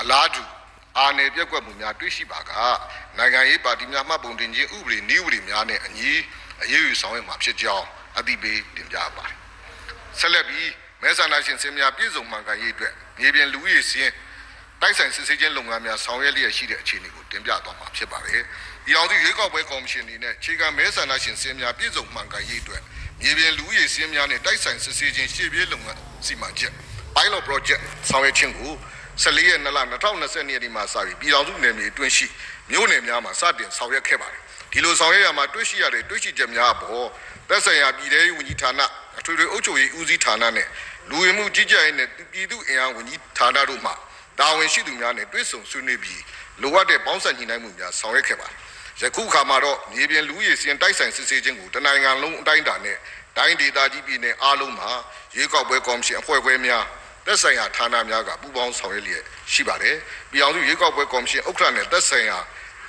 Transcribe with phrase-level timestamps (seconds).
[0.00, 0.42] အလားတူ
[0.98, 2.50] အာဏာပြက်ကွက်မှုများတွေ့ရှိပါက
[3.18, 6.10] နိုင်ငံရေးပါတီများမှတ်ပုံတင်ခြင်းဥပဒေနည်းဥပဒေများနဲ့အညီ
[6.62, 7.86] အရေးယူဆောင်ရွက်မှာဖြစ်ကြောင်း
[8.18, 9.36] အသိပေးတင်ပြပါတယ်
[10.18, 10.68] ဆက်လက်ပြီး
[11.02, 14.12] မဲဆန္ဒရှင်စင်များပြည်စုံမှန်ကန်ရေးအတွက်မြေပြင်လူဦးရေစင်း
[14.80, 18.42] တိုက်ဆိုင်စစ်ဆေးခြင်းလုပ်ငန်းများဆောင်ရွက်လျက်ရှိတဲ့အခြေအနေကိုတင်ပြသွားမှာဖြစ်ပါတယ်။
[18.84, 22.82] ဒီအောင်စုရွေးကောက်ပွဲကော်မရှင်အနေနဲ့ခြေကမဲဆန္ဒရှင်စင်းများပြည်စုံမှန်ကန်ရေးအတွက်
[23.20, 26.72] မြေပြင်လူဦးရေစင်းများနဲ့တိုက်ဆိုင်စစ်ဆေးခြင်းရှေ့ပြေးလုပ်ငန်းစီမံချက်
[27.16, 28.72] pilot project ဆောင်ရွက်ခြင်းကို
[29.22, 32.26] 14ရက်2လ2020ရက်နေ့မှာစပြီးပြည်တော်စုနယ်မြေအတွင်းရှိ
[32.70, 37.06] မြို့နယ်များမှာစတင်ဆောင်ရွက်ခဲ့ပါတယ်။ဒီလိုဆောင်ရွက်ရမှာတွေ့ရှိရတဲ့တွေ့ရှိချက်များအပေါ်
[37.48, 38.80] သက်ဆိုင်ရာပြည်ထောင်စုဝန်ကြီးဌာန
[39.18, 40.66] အထွေထွေအုပ်ချုပ်ရေးဦးစီးဌာနနဲ့
[41.08, 43.92] လူဝင်မှုကြီးကြပ်ရေးနဲ့ပြည်သူ့အင်အားဝန်ကြီးဌာနတို့မှ
[44.38, 46.20] တာဝန်ရှိသူများနဲ့တွေ့ဆုံဆွေးနွေးပြီး
[46.62, 48.56] လိုအပ်တဲ့ပေါင်းစပ်ညှိနှိုင်းမှုများဆောင်ရွက်ခဲ့ပါတယ်။
[49.02, 52.96] ယခုအခါမှာတော့မြေပြင်လူရည်စင်တိုက်ဆိုင်စစ်ဆေးခြင်းကိုတနိုင်ငံလုံးအတိုင်းအတာနဲ့
[53.36, 54.90] တိုင်းဒေသကြီးပြည်နယ်အားလုံးမှာ
[55.36, 56.84] ရွေးကောက်ပွဲကော်မရှင်အဖွဲ့အစည်းများ
[57.26, 59.96] သက်ဆိုင်ရာဌာနများကပူးပေါင်းဆောင်ရွက်လျက်ရှိပါတယ်။
[60.30, 62.38] ပြည်အောင်စုရွေးကောက်ပွဲကော်မရှင်ဥက္ကဋ္ဌနဲ့သက်ဆိုင်ရာ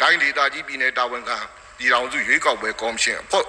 [0.02, 1.38] တိုင်းဒေသကြီးပြည်နယ်တာဝန်ခံ
[1.78, 3.46] ပြည်အောင်စုရွေးကောက်ပွဲကော်မရှင်အဖွဲ့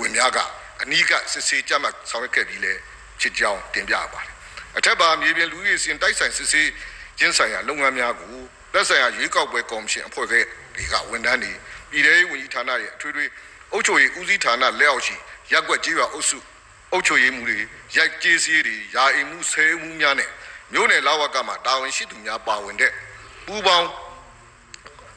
[0.00, 0.38] ဝင်များက
[0.82, 2.72] အနီးကစစ်ဆေးကြမှတ်ဆောင်ရွက်ခဲ့ပြီးလဲ
[3.20, 4.32] ဖြစ်ကြောင်းတင်ပြပါတယ်။
[4.76, 6.68] အထက်ပါမြေပြင်လူရည်စင်တိုက်ဆိုင်စစ်ဆေး
[7.18, 8.34] ကျင်းဆိုင်ရာလုပ်ငန်းများကို
[8.72, 10.34] သက်ဆိုင်ရာရွေးကောက်ပွဲကော်မရှင်အဖွဲ့က
[10.74, 11.52] တွေကဝန်ထမ်းတွေ
[11.90, 13.24] ပြည်ထောင်ဝန်ကြီးဌာနရဲ့အထွေထွေ
[13.72, 15.16] အုပ်ချုပ်ရေးဦးစီးဌာနလက်အောက်ရှိ
[15.52, 16.38] ရက်ွက်ကြေးရွာအုပ်စု
[16.94, 17.58] အုပ်ချုပ်ရေးမှုတွေ
[17.96, 20.30] ရိုက်ကျေးစည်းတွေယာအိမ်မှုဆဲမှုများနဲ့
[20.72, 22.92] မြို့နယ်လာဝကမှာတာဝန်ရှိသူများပါဝင်တဲ့
[23.46, 23.88] ပူးပေါင်း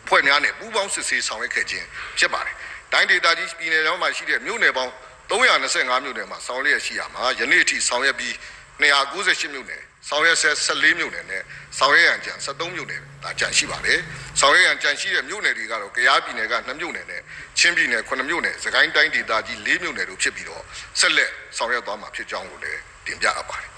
[0.07, 1.85] ဖွဲ့များနဲ့ပူးပေါင်းစစ်ဆေးဆောင်ရွက်ခဲ့ခြင်း
[2.17, 2.55] ဖြစ်ပါတယ်။
[2.93, 4.91] တိုင်းဒေသကြီးပြည်နယ်တော်မှာရှိတဲ့မြို့နယ်ပေါင်း
[5.29, 8.33] 325မြို့နယ်မှာဆောင်ရွက်ရှိရမှာယနေ့အထိဆောင်ရွက်ပြီး
[8.79, 11.41] 298မြို့နယ်ဆောင်ရွက်ဆက်14မြို့နယ်နဲ့
[11.77, 13.99] ဆောင်ရွက်ရန်ကြံ73မြို့နယ်ဒါကြံရှိပါတယ်
[14.39, 17.21] ဆောင်ရွက်ရန်ကြံရှိတဲ့မြို့နယ်တွေကတော့ကယားပြည်နယ်က2မြို့နယ်နဲ့
[17.59, 20.63] ချင်းပြည်နယ်9မြို့နယ်စကိုင်းတိုင်းဒေသကြီး4မြို့နယ်တို့ဖြစ်ပြီးတော့
[20.99, 23.71] ဆက်လက်ဆောင်ရွက်သွားမှာဖြစ်ကြောင်းကိုလည်းတင်ပြအပ်ပါတယ်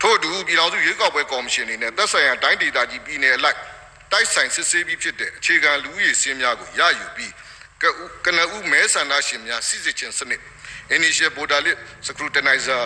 [0.00, 3.58] ထို့အတူပြည်ထောင်စုရွေးကောက်ပွဲကော်မရှင်အနေနဲ့သက်ဆိုင်ရာတိုင်းဒေသကြီးပြည်နယ်အလိုက်
[4.12, 7.32] တိုက်ဆိုင်စစ်ဆေးပြီးဖြစ်တဲ့အခြေခံလူဦးရေစင်းများကိုရယူပြီး
[8.24, 10.42] ကနဦးမဲဆန္ဒရှင်များစစ်စစ်ချင်းစနစ်
[10.96, 12.82] Initial Border List Scrutinizer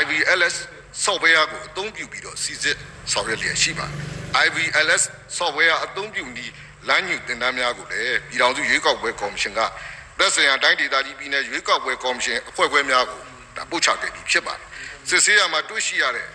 [0.00, 0.56] IVLS
[1.04, 2.76] software ကိုအသုံးပြုပြီးတော့စီစစ်
[3.12, 5.02] ဆောင်ရွက်လျက်ရှိပါတယ် IVLS
[5.38, 6.52] software အသုံးပြုနည်း
[6.88, 9.60] လမ်းညွှန်တင်ဒဏ်များကိုလည်းပြည်ထောင်စုရွေးကောက်ပွဲကော်မရှင်က
[10.18, 13.20] သက်ဆိုင်ရာတိုင်းဒေသကြီးပြည်နယ်ရွေးကောက်ပွဲကော်မရှင်အဖွဲ့ခွဲများကို
[13.56, 14.66] ဒါပို့ချခဲ့ပြီးဖြစ်ပါတယ်
[15.08, 16.28] စစ်ဆေးရမှာတွေ့ရှိရတဲ့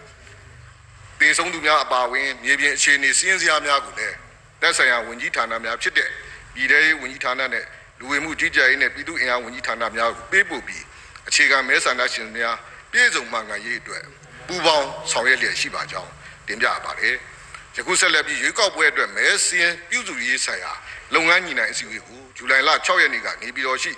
[1.19, 4.15] ဒေဆုံးသူများအပါအဝင်မြေပြင်အခြေအနေစီးရင်စရာများကိုလည်း
[4.61, 6.09] သက်ဆိုင်ရာဝန်ကြီးဌာနများဖြစ်တဲ့
[6.53, 7.65] ပြည်ထောင်စုဝန်ကြီးဌာနနဲ့
[7.99, 10.83] လူဝင်မှုကြီးကြပ်ရေးနဲ့ပြည်သူ့အင်အားဝန်ကြီးဌာနများကိုပေးပို့ပြီး
[11.27, 12.55] အခြေခံမဲဆန္ဒရှင်များ
[12.91, 14.03] ပြည်စုံမှန်ကန်ရေးအတွက်
[14.47, 16.11] ပူးပေါင်းဆောင်ရွက်လျက်ရှိပါကြောင်း
[16.47, 17.15] တင်ပြပါတယ်။
[17.77, 20.71] ယခုဆက်လက်ပြီးရွေးကောက်ပွဲအတွက်မဲစင်းပြုစုရေးဆိုင်ရာ
[21.13, 23.91] လုပ်ငန်းညီနိုင်အစည်းအဝေးကိုဇူလိုင်လ6ရက်နေ့ကနေပြည်တော်ရှိ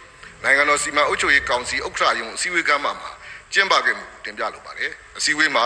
[0.43, 2.93] နိုင်ငံတော်စီမံအုပ်ချုပ်ရေးကောင်စီဥက္ကဋ္ဌယုံအစည်းအဝေးကမ်းမှာ
[3.53, 5.65] ကျင်းပခဲ့မှုတင်ပြလိုပါတယ်။အစည်းအဝေးမှာ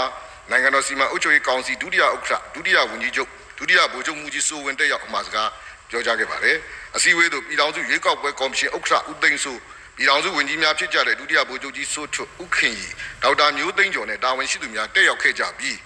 [0.52, 5.50] နိုင်ငံတော်စီမံအုပ်ချုပ်ရေးကောင်စီဒုတိယဥက္ကဋ္ဌဒုတိယဝန်ကြီးချုပ်ဒုတိယဗိုလ်ချုပ်မှုကြီးစိုးဝင်းတက်ရောက်အမှာစကား
[5.90, 6.56] ပြောကြားခဲ့ပါတယ်။
[6.96, 9.60] အစည်းအဝေးသို့ပြည်ထောင်စုရွေးကောက်ပွဲကော်မရှင်ဥက္ကဋ္ဌဦးသိန်းစိုး
[9.96, 12.94] ပြည်ထောင်စုဝန်ကြီးများဖြစ်ကြတဲ့ဒုတိယဗိုလ်ချုပ်ကြီးစိုးထွတ်ဥခင်ကြီး
[13.24, 15.78] ဒေါက်တာမျိုးသိန်းကျော်နဲ့တာဝန်ရှိသူများတက်ရောက်ခဲ့ကြပြီး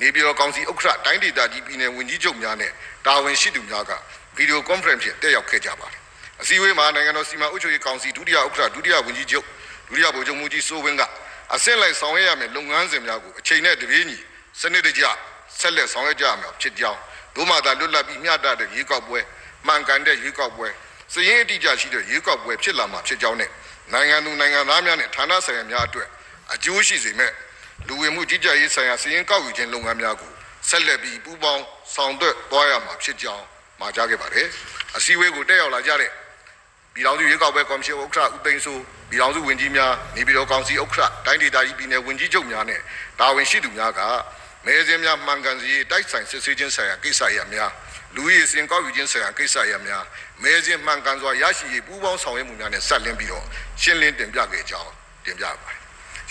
[0.00, 2.70] နေပြည်တော်ကောင်စီဥက္ကဋ္ဌတိုင်းဒေသကြီးပြည်နယ်ဝန်ကြီးချုပ်များနဲ့
[3.06, 3.90] တာဝန်ရှိသူများက
[4.36, 6.00] ဗီဒီယိုကွန်ဖရင့်ဖြင့်တက်ရောက်ခဲ့ကြပါတယ်။
[6.42, 9.46] အစည်းအဝေးမှာနိုင်ငံတော်စီမံအုပ်ချုပ်ရေးကောင်စီဒုတိယဥက္ကဋ္ဌဒုတိယဝန်ကြီးချုပ်
[9.88, 11.02] ဒုတိယဗိုလ်ချုပ်မှုကြီးစိုးဝင်းက
[11.54, 14.18] အဆင့်လိုက်ဆောင်ရွက်ရမယ့်လုပ်ငန်းစဉ်များကိုအချိန်နဲ့တပြေးညီ
[14.60, 15.04] စနစ်တကျ
[15.58, 17.00] ဆက်လက်ဆောင်ရွက်ကြရမှာဖြစ်ကြောင်း
[17.36, 19.20] ဒုမာသာလွတ်လပ်ပြီးမျှတတဲ့ရေကောက်ပွဲ
[19.66, 20.68] မှန်ကန်တဲ့ရေကောက်ပွဲ
[21.12, 23.50] စည်ရင်အတိအကျရှိတဲ့ရေကောက်ပွဲဖြစ်လာမှာဖြစ်ကြောင်းနဲ့
[23.92, 26.08] နိုင်ငံသူနိုင်ငံသားများနဲ့ဌာနဆိုင်ရာများအတွက်
[26.54, 27.32] အကျိုးရှိစေမဲ့
[27.88, 30.30] လူဝင်မှုကြီးကြပ်ရေးဆိုင်ရာစည်ရင်ကောက်ယူခြင်းလုပ်ငန်းများကို
[30.68, 31.62] ဆက်လက်ပြီးပူးပေါင်း
[31.94, 33.44] ဆောင်ရွက်သွားရမှာဖြစ်ကြောင်း
[33.80, 34.46] မှာကြားခဲ့ပါတယ်
[34.96, 36.10] အစည်းအဝေးကိုတက်ရောက်လာကြတဲ့
[36.94, 42.80] ပြည်ထောင်စုရွေးကောက်ပွဲကော်မရှင်ဥက္ကဋ္ဌဦးသိန်းစိုးပြည်ထောင်စုဝန်ကြီးများနေပြည်တော်ကောင်စီဥက္ကဋ္ဌတိုင်းဒေသကြီးပြည်နယ်ဝန်ကြီးချုပ်များနဲ့
[43.20, 44.00] တာဝန်ရှိသူများက
[44.66, 47.70] မဲစင်းများမှန်ကန်စီတိုက်ဆိုင်စစ်ဆေးခြင်းဆိုင်ရာကိစ္စရပ်များ
[48.16, 50.04] လူရည်စင်ကောက်ယူခြင်းဆိုင်ရာကိစ္စရပ်များ
[50.42, 53.44] မဲစင်းမှန်ကန်စွာရရှိရေးပူးပေါင်းဆောင်ရွက်မှုများနဲ့ဆက်လင်းပြီးတော့
[53.82, 54.90] ရှင်းလင်းတင်ပြခဲ့ကြောင်း
[55.26, 55.81] တင်ပြပါတယ်။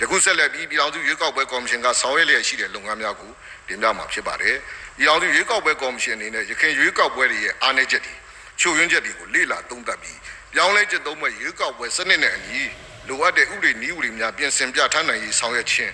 [0.01, 3.31] ယခုဆက်လက်ပြီးပြည်ထောင်စုရွေးကောက်ပွဲကော်မရှင်ကဆောင်ရွက်လျက်ရှိတဲ့လုပ်ငန်းများကို
[3.67, 4.55] တင်ပြမှာဖြစ်ပါတယ်။
[4.97, 8.15] ပြည်ထောင်စုရွေးကောက်ပွဲကော်မရှင်အနေနဲ့ရခိုင်ရွေးကောက်ပွဲတွေရဲ့အားနည်းချက်တွေ
[8.59, 10.17] ချုပ်ရင်းချက်တွေကိုလေ့လာသုံးသပ်ပြီး
[10.53, 12.61] ပြောင်းလဲချက်သုံးမဲ့ရွေးကောက်ပွဲစနစ်နဲ့အညီ
[13.07, 15.93] လိုအပ်တဲ့ဥပဒေနည်းဥပဒေများပြင်ဆင်ပြဋ္ဌာန်းနိုင်ရေးဆောင်ရွက်ခြင်း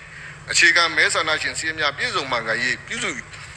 [0.50, 3.10] အခြေခံမဲဆန္ဒရှင်စီးများပြည်စုံမှန်ကန်ရေးပြုစု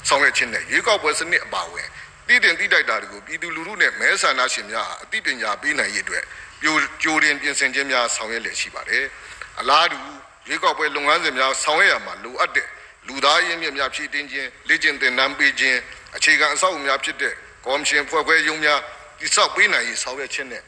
[0.07, 1.87] ဆောင်ရွက်ခြင်းနဲ့ရွေးကောက်ပွဲစနစ်အပါအဝင်
[2.27, 6.23] တည်တင်တည်တိုက်တာတွေကိုပြည်သူလူထုနဲ့မဲဆန္ဒရှင်များအသိပညာပေးနိုင်ရေးအတွက်
[6.61, 9.03] ပြိုကြိုတင်ပြင်ဆင်ခြင်းများဆောင်ရွက်လျက်ရှိပါတယ်။
[9.59, 9.99] အလားတူ
[10.47, 12.67] ရွေးကောက်ပွဲလုပ်ငန်းစဉ်များဆောင်ရွက်ရမှာလိုအပ်တဲ့
[13.07, 15.77] လူသားရင်းမြစ်များဖြည့်တင်းခြင်းလေ့ကျင့်သင်တန်းပေးခြင်း
[16.15, 17.33] အခြေခံအဆောက်အအုံများဖြစ်တဲ့
[17.65, 18.79] ကော်မရှင်ဖွဲ့ခွဲရုံးများ
[19.19, 20.63] တိစောက်ပေးနိုင်ရေးဆောင်ရွက်ခြင်းနဲ့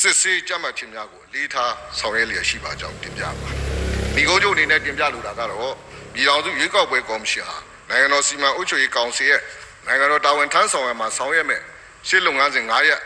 [0.00, 3.50] စစ်ဆေးကြမှတ်ခြင်းများကိုအလေးထားဆောင်ရွက်လျက်ရှိပါကြောင်းတင်ပြပါ
[4.14, 5.74] ဒီကုန်းချုပ်အနေနဲ့တင်ပြလိုတာကတော့
[6.14, 7.56] ပြည်ထောင်စုရွေးကောက်ပွဲကော်မရှင်ဟာ
[7.90, 9.40] နိုင်ငံတော်စီမံအုပ်ချုပ်ရေးကောင်စီရဲ့
[9.86, 11.60] နိုင်ငံတော်တာဝန်ထမ်းဆောင်ရမှာဆောင်ရွက်မဲ့
[12.08, 13.00] ရှေ့လုပ်ငန်းစဉ်9ရက်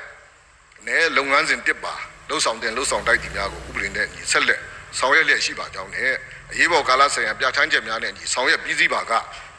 [0.87, 1.95] နဲ့လုပ်ငန်းစဉ်1ပါ
[2.29, 4.61] လှုပ်ဆောင်တဲ့လှုပ်ဆောင်တိုက်တီများကိုဥပဒေနဲ့ညီဆက်လက်
[4.99, 6.13] ဆောင်ရွက်လျက်ရှိပါကြောင်းနဲ့
[6.53, 9.13] အရေးပေါ်ကာလဆိုင်ရာပြဋ္ဌာန်းချက်များနဲ့ညီဆောင်ရွက်ပြီးစီးပါက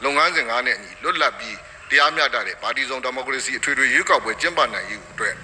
[0.04, 1.56] လုပ်ငန်းစဉ်9နဲ့ညီလွတ်လပ်ပြီး
[1.90, 5.34] တရားမျှတတဲ့ပါတီစုံဒီမိုကရေစီအထွေထွေရွေးကောက်ပွဲကျင်းပနိုင်ရေးအတွက်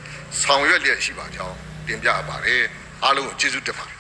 [0.43, 1.57] ဆောင်ရွက်လျက်ရှိပါကြောင်း
[1.87, 2.63] တင်ပြပါတယ်
[3.05, 3.97] အားလုံးကိုကျေးဇူးတင်ပါတယ်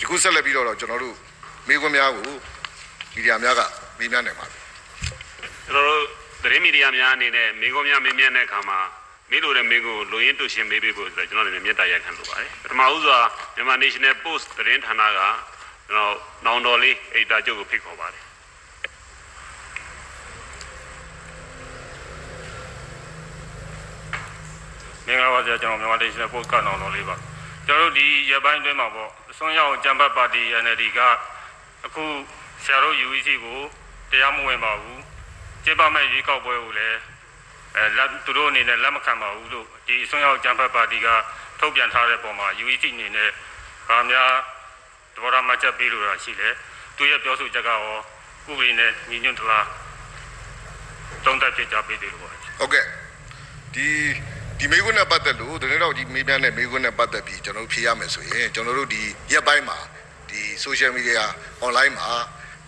[0.00, 1.16] ယခုဆက်လက်ပြီးတော့ကျွန်တော်တို့
[1.68, 2.30] မိခွန်းများကို
[3.14, 3.60] မီဒီယာများက
[3.98, 4.60] မေးမြန်းနိုင်ပါတယ်
[5.66, 6.02] ကျွန်တော်တို့
[6.42, 8.78] သတင်းမီဒီယာများအနေနဲ့မိကုံးများမေးမြန်းတဲ့အခါမှာ
[9.30, 13.18] မေးလို့တဲ့မေးကိုလူရင်းတူရှင်မေးပေးဖို့ဆိုတော့ကျွန်တော်လည်းမြေတားရက်ခံလိုပါတယ်ပထမဦးစွာ
[13.56, 15.20] မြန်မာ National Post သတင်းဌာနက
[15.88, 16.14] ကျွန်တော်
[16.46, 18.24] နောင်တော်လေးအေတာချုပ်ကိုဖိတ်ခေါ်ပါတယ်
[25.06, 27.16] မင်္ဂလာပါဆရာကျွန်တော်မြန်မာဒေရှနယ်ပို့တ်ကတော့တော့လေးပါ
[27.66, 31.00] ကျွန်တော်တို့ဒီရပိုင်းအတွင်းမှာပေါ့အစွန်းရောက်ကြံပတ်ပါတီ NLD က
[31.86, 32.04] အခု
[32.64, 33.58] ဆရာတို့ UEC ကို
[34.10, 35.00] တရားမဝင်ပါဘူး
[35.64, 36.98] ကျေပါမဲ့ရွေးကောက်ပွဲကိုလည်း
[37.78, 41.08] အဲလက်သူတို့အနေနဲ့လက်မခံပါဘူးလို့ဒီအစွန်းရောက်ကြံပတ်ပါတီက
[41.60, 43.30] ထုတ်ပြန်ထားတဲ့ပုံမှာ UEC အနေနဲ့
[43.88, 44.32] ဗာများ
[45.14, 46.54] တဘောရမှတ်ချက်ပေးလို့ရရှိတယ်
[46.96, 47.80] သူရဲ့ပြောဆိုချက်ကရော
[48.50, 49.66] ဥပဒေနဲ့ညီညွတ်သလား
[51.24, 52.84] တုံးတက်ဖြစ်ကြပေးသေးလို့ပါဟုတ်ကဲ့
[53.74, 53.86] ဒီ
[54.58, 59.02] ဒီမေကွန်းနဲ့ပတ်သက်လို့တနေ့တော့ဒီမေးမြန်းတဲ့မေကွန်းနဲ့ပတ်သက်ပြီးကျွန်တော်တို့ဖြေရမယ်ဆိုရင်ကျွန်တော်တို့ဒီ
[59.32, 59.78] ရက်ပိုင်းမှာ
[60.30, 61.22] ဒီ social media
[61.66, 62.10] online မှာ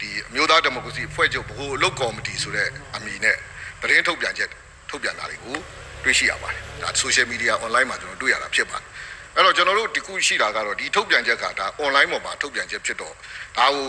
[0.01, 3.37] ဒီအမျိုးသားဒီမိုကရေစီအဖွဲ့ချုပ်ဗဟိုအလုပ်ကော်မတီဆိုတဲ့အမည်နဲ့
[3.83, 4.51] သတင်းထုတ်ပြန်ချက်
[4.91, 5.57] ထုတ်ပြန်တာတွေကို
[6.05, 8.87] တွေ့ရှိရပါတယ်ဒါ social media online မှာကျွန်တော်တွေ့ရတာဖြစ်ပါတယ်
[9.35, 13.15] အဲ့တော့ကျွန်တော်တို့ဒီခုရှိတာကတော့ဒီထုတ်ပြန်ချက်ကဒါ online ပေါ်မှာထုတ်ပြန်ချက်ဖြစ်တော့
[13.59, 13.89] ဒါကို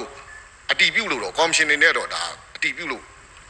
[0.72, 2.24] အတီးပြုတ်လို့တော့ commission နေနဲ့တော့ဒါ
[2.56, 3.04] အတီးပြုတ်လို့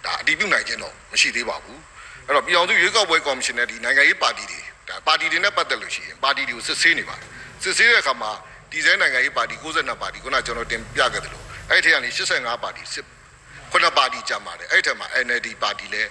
[0.06, 1.80] ဒါအတီးပြုတ်နိုင်ခြင်းတော့မရှိသေးပါဘူး
[2.28, 4.60] အဲ့တော့ပြည်အောင်စုရွေးကောက်ပွဲကော်မရှင်နဲ့ဒီနိုင်ငံရေးပါတီတွေ
[4.90, 7.28] ဒါပါတီတွေနဲ့ပတ်သက်လို့ရှိရင်ပါတီတွေကိုစစ်ဆေးနေပါတယ်
[7.64, 8.32] စစ်ဆေးတဲ့အခါမှာ
[8.72, 13.06] ဒီဇိုင်းနိုင်ငံရေးပါတီ62ပါတီခုနကျွန်တော်တင်ပြခဲ့တယ်လို့အဲ့ဒီထဲကနေ85ပါတီစစ်
[13.72, 16.10] ခုနပါတီကြံပါတယ်အဲ့ဒီထဲမှာ NLD ပါတီလည်း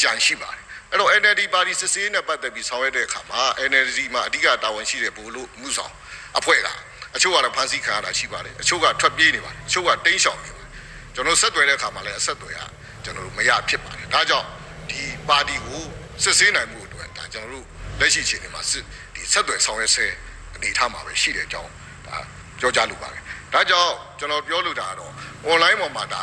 [0.00, 0.62] ကြံရှိပါတယ်
[0.92, 5.92] အဲ့တော့ NLD ပါတီစစ်ဆေးနဲ့ပတ်သက်ပြီးဆောင်ရွက်တဲ့အခါမှာ NLD မှာအဓိကတာဝန်ရှိတဲ့ဘိုလ်လို့မှုဆောင်
[6.38, 6.68] အဖွဲ့က
[7.16, 10.68] အချို့ကတော့ဖမ်းဆီးခံရတာရှိပါတယ်အချို့ကထွက်ပြေးနေပါတယ်အချို့ကတိမ်းရှောင်နေပါတယ်
[11.14, 12.60] ကျွန်တော်ဆက်သွယ်တဲ့အခါမှာလည်းအဆက်အသွယ်က
[13.04, 14.46] ကျွန်တော်တို့မရဖြစ်ပါတယ်ဒါကြောင့်
[14.90, 15.82] ဒီပါတီကို
[16.22, 17.66] စစ်ဆေးနိုင်မှုအတွက်ဒါကျွန်တော်တို့
[18.00, 18.84] လက်ရှိအခြေအနေမှာစစ်
[19.14, 20.06] ဒီဆက်သွယ်ဆောင်ရွက်ဆဲ
[20.54, 21.70] အနေအထားမှာပဲရှိတဲ့အကြောင်း
[22.06, 22.16] ဒါ
[22.60, 23.22] ပြောကြားလိုပါတယ်။
[23.54, 25.12] ဒါကြောင့်ကျွန်တော်ပြောလိုတာကတော့
[25.50, 26.22] online ပေါ်မှာဒါ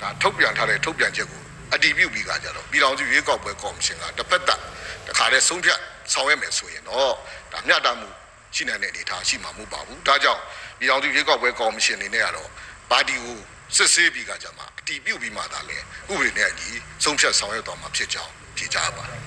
[0.00, 1.42] ဒါထုတ်ပြန်ထားတဲ့ထုတ်ပြန်ချက်ကို
[1.74, 4.60] အတည်ပြုပြီးကကြတော့ပြည်ထောင်စုရွေးကောက်ပွဲကော်မရှင်ကတစ်ဖက်သက်
[5.06, 5.78] တခါတည်းဆုံးဖြတ်
[6.12, 7.12] ဆောင်ရွက်မယ်ဆိုရင်တော့
[7.52, 8.08] ဒါမျှတမှု
[8.54, 10.42] ရှိနိုင်တဲ့အနေအထားရှိမှာမဟုတ်ပါဘူး။ဒါကြောင့်
[10.78, 12.48] ပြည်ထောင်စုရွေးကောက်ပွဲကော်မရှင်အနေနဲ့ကတော့
[12.90, 13.38] ပါတီကို
[13.76, 15.78] စစ်ဆေးပြီးကကြမှာအတည်ပြုပြီးမှသာလဲ
[16.10, 16.70] ဥပဒေနဲ့အညီ
[17.04, 19.20] ဆုံးဖြတ်ဆောင်ရွက်တော်မှာဖြစ်ကြောင်းဖြေကြားပါတယ်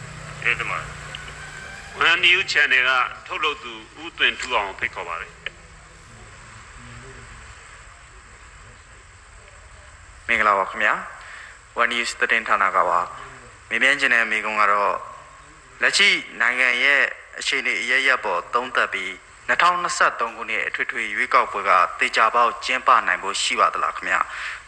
[0.44, 0.80] အဲ့ဒီမှာ
[2.10, 2.92] One New Channel က
[3.28, 5.32] ထုတ်လုပ်သူဦးသွင်ထူအောင်ဖိတ်ခေါ်ပါတယ်
[10.28, 10.94] မင်္ဂလာပါခင်ဗျာ
[11.82, 13.00] One News သတင်းဌာနကပါ
[13.70, 14.94] မေးမြန်းခြင်းတဲ့မိကုံကတော့
[15.82, 16.10] လက်ရှိ
[16.42, 17.02] နိုင်ငံရဲ့
[17.40, 19.12] အခြေအနေအရရက်ပေါ်သုံးသပ်ပြီး
[19.50, 24.20] 2023ခုနှစ်အထွေထွေရွေးကောက်ပွဲကတေချာပေါက်ကျင်းပနိုင်ဖို့ရှိပါသလားခင်ဗျာ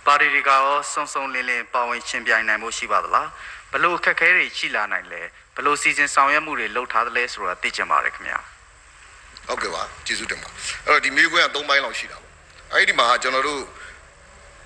[0.05, 3.27] ပါတီတွေကရောစုံစုံလင်းလင်းပါဝင်ရှင်ပြိုင်နိုင်ဖို့ရှိပါသလား
[3.71, 5.21] ဘလို့အခက်အခဲတွေရှိလာနိုင်လဲ
[5.55, 8.39] ဘလို့စီစဉ်ဆောင်ရွက်မှုတွေလုပ်ထားသလဲဆိုတာသိချင်ပါတယ်ခင်ဗျာ
[9.47, 10.49] ဟုတ်ကဲ့ပါကျေးဇူးတင်ပါ
[10.85, 12.31] အဲ့တော့ဒီမေးခွန်းက၃ပိုင်းလောက်ရှိတာပေါ့
[12.73, 13.61] အဲ့ဒီမှာကျွန်တော်တို့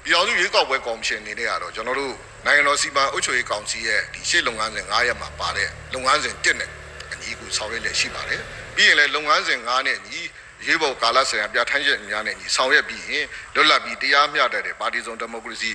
[0.03, 2.13] ပြည်အောင်စုရွေးကောက်ပွဲကော်မရှင်အနေနဲ့ကတော့ကျွန်တော်တို့
[2.45, 6.69] နိုင်ငံတော်စီမံအုပ်ချုပ်ရေးကောင်စီရဲ့ဒီရှေ့လုပ်ငန်းစဉ်9ရက်မှာပါတဲ့လုပ်ငန်းစဉ်1နဲ့
[7.13, 8.41] အညီကိုဆောင်ရွက်လျက်ရှိပါတယ်
[8.75, 10.21] ပြီးရင်လည်းလုပ်ငန်းစဉ်9နဲ့အညီ
[10.67, 13.25] ရေးပေါ်ကာလဆိုင်ရာပြဋ္ဌာန်းချက်များနဲ့အညီဆောင်ရွက်ပြီးရင်
[13.55, 15.71] လွတ်လပ်ပြီးတရားမျှတတဲ့ပါတီစုံဒီမိုကရေစီ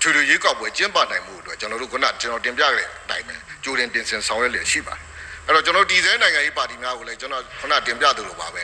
[0.00, 5.04] ထွေထွေရွေးကောက်ပွဲကျင်းပနိုင်မှုအတွက်ကျွန်တော်တို့ကကျွန်တော်တင်ပြခဲ့တဲ့အတိုင်းပဲကြိုတင်ပြင်ဆင်ဆောင်ရွက်လျက်ရှိပါတယ်
[5.46, 8.62] အဲ့တော့ကျွန်တော်ဒီဇိုင်းနိုင်ငံရေးပါတီများကိုလည်းကျွန်တော်ခုနတင်ပြသလိုပါပဲ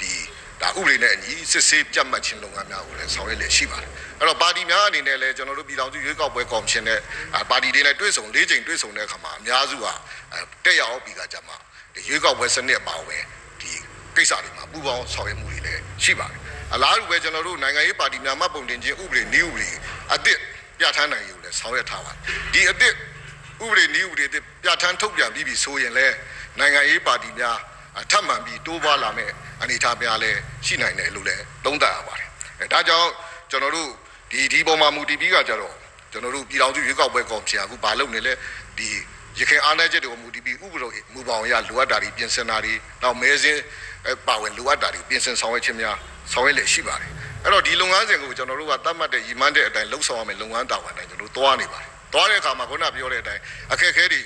[0.00, 0.12] ဒီ
[0.62, 6.98] ဒါဥပဒေနဲ့အညီစစ်ဆေးပြတ်မှတ်ခြင်းလုပ်ငန်းများကိုလည်းဆောင်ရွက်လျက်ရှိပါတယ်အဲ့တော့ပါတီများအနေနဲ့လည်းကျွန်တော်တို့ပြည်ထောင်စုရွေးကောက်ပွဲကော်မရှင်နဲ့
[7.50, 9.86] ပါတီတွေနဲ့တွေ့ဆုံ၄ချိန်တွေ့ဆုံတဲ့အခါမှာအများစုက
[10.64, 11.56] တက်ရောက်ပြီးကကြမှာ
[11.94, 13.22] ဒီရွေးကောက်ပွဲစနစ်အပါအဝင်
[13.60, 13.70] ဒီ
[14.16, 16.40] ကိစ္စတွေမှာပူးပေါင်းဆောင်ရွက်မှုတွေလည်းရှိပါတယ်
[16.74, 19.70] အလားတူပဲကျွန်တော်တို့နိုင်ငံရေးပါတီများမှပုံတင်ခြင်းဥပဒေနည်းဥပဒေ
[20.14, 20.38] အသစ်
[20.78, 22.18] ပြဋ္ဌာန်းနိုင်ရုံနဲ့ဆောင်ရွက်ထားပါတယ်
[22.54, 22.94] ဒီအသစ်
[23.64, 26.14] ဥပဒေနည်းဥပဒေတွေပြဋ္ဌာန်းထုတ်ပြန်ပြီးပြီဆိုရင်လည်း
[26.58, 27.71] နိုင်ငံရေးပါတီများအ
[28.10, 29.30] ထပ်မှန်ပြီးတိုးပွားလာမဲ့
[29.62, 32.28] အနေအထားများလည်းရှိနိုင်တယ်လို့လည်းသုံးသပ်ရပါတယ်
[32.60, 33.08] အဲဒါကြောင့်
[33.50, 33.90] ကျွန်တော်တို့
[34.30, 35.74] ဒီဒီပေါ်မှာမူတည်ပြီးကကြတော့
[36.12, 38.32] ကျွန်တော်တို့ပြည်တော်စုရွေးကောက်ပွဲကော်မရှင်အခုဘာလုပ်နေလဲ
[38.78, 38.88] ဒီ
[39.38, 43.60] ရခိုင်အားနည်းချက်တွေကိုမူတည်ပြီးဥပဒေမူပေါင်းအရလိုအပ်တာတွေပြင်ဆင်တာတွေနောက်မဲစင်း
[44.06, 45.96] အဲပါဝင်လိုအပ်တာတွေပြင်ဆင်ဆောင်ရွက်ခြင်းများ
[46.32, 47.10] ဆောင်ရွက်လျက်ရှိပါတယ်
[47.44, 54.20] အဲ့တော့ဒီလုပ်ငန်းစဉ်ကိုကျွန်တော်တို့ကသတ်မှတ်တဲ့ရည်မှန်းတဲ့အတိုင်းလှုပ်ဆောင်ရမယ်လုပ်ငန်းတာဝန်တိုင်းကျွန်တော်တို့သွားနေပါတယ်သွားတဲ့အခါမှာခုနပြောတဲ့အတိုင်းအခက်အခဲတွေ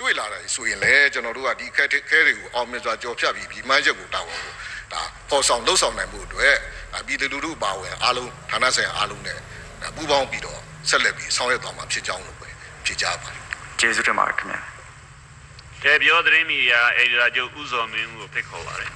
[0.00, 4.54] တွေ့လာတယ်ဆိုရင်လည်းကျွန်တော်တို့ကဒီအခက်အခဲတွေကိုအောင်မြင်စွာကြော်ဖြတ်ပြီးဒီမှန်းချက်ကိုတာဝန်ကို
[4.92, 6.54] ဒါပေါ်ဆောင်လှုပ်ဆောင်နိုင်မှုအတွက်
[6.92, 9.38] ဒါပြည်သူလူထုပါဝင်အားလုံးဌာနဆိုင်ရာအားလုံးနဲ့
[9.82, 12.48] ဒါပူးပေါင်းပြီးတော့ဆက်လက်ပြီးဆောင်ရွက်သွားမှာဖြစ်ကြောင်းလို့ပဲ
[12.84, 13.42] ဖြေကြားပါတယ်
[13.80, 14.60] ကျေးဇူးတင်ပါတယ်ခင်ဗျာ
[15.82, 18.90] တယ်ပြောသတင်းမီဒီယာအေဒီတာချုပ်ဦးစောမင်းဦးကိုဖိတ်ခေါ်ပါတယ်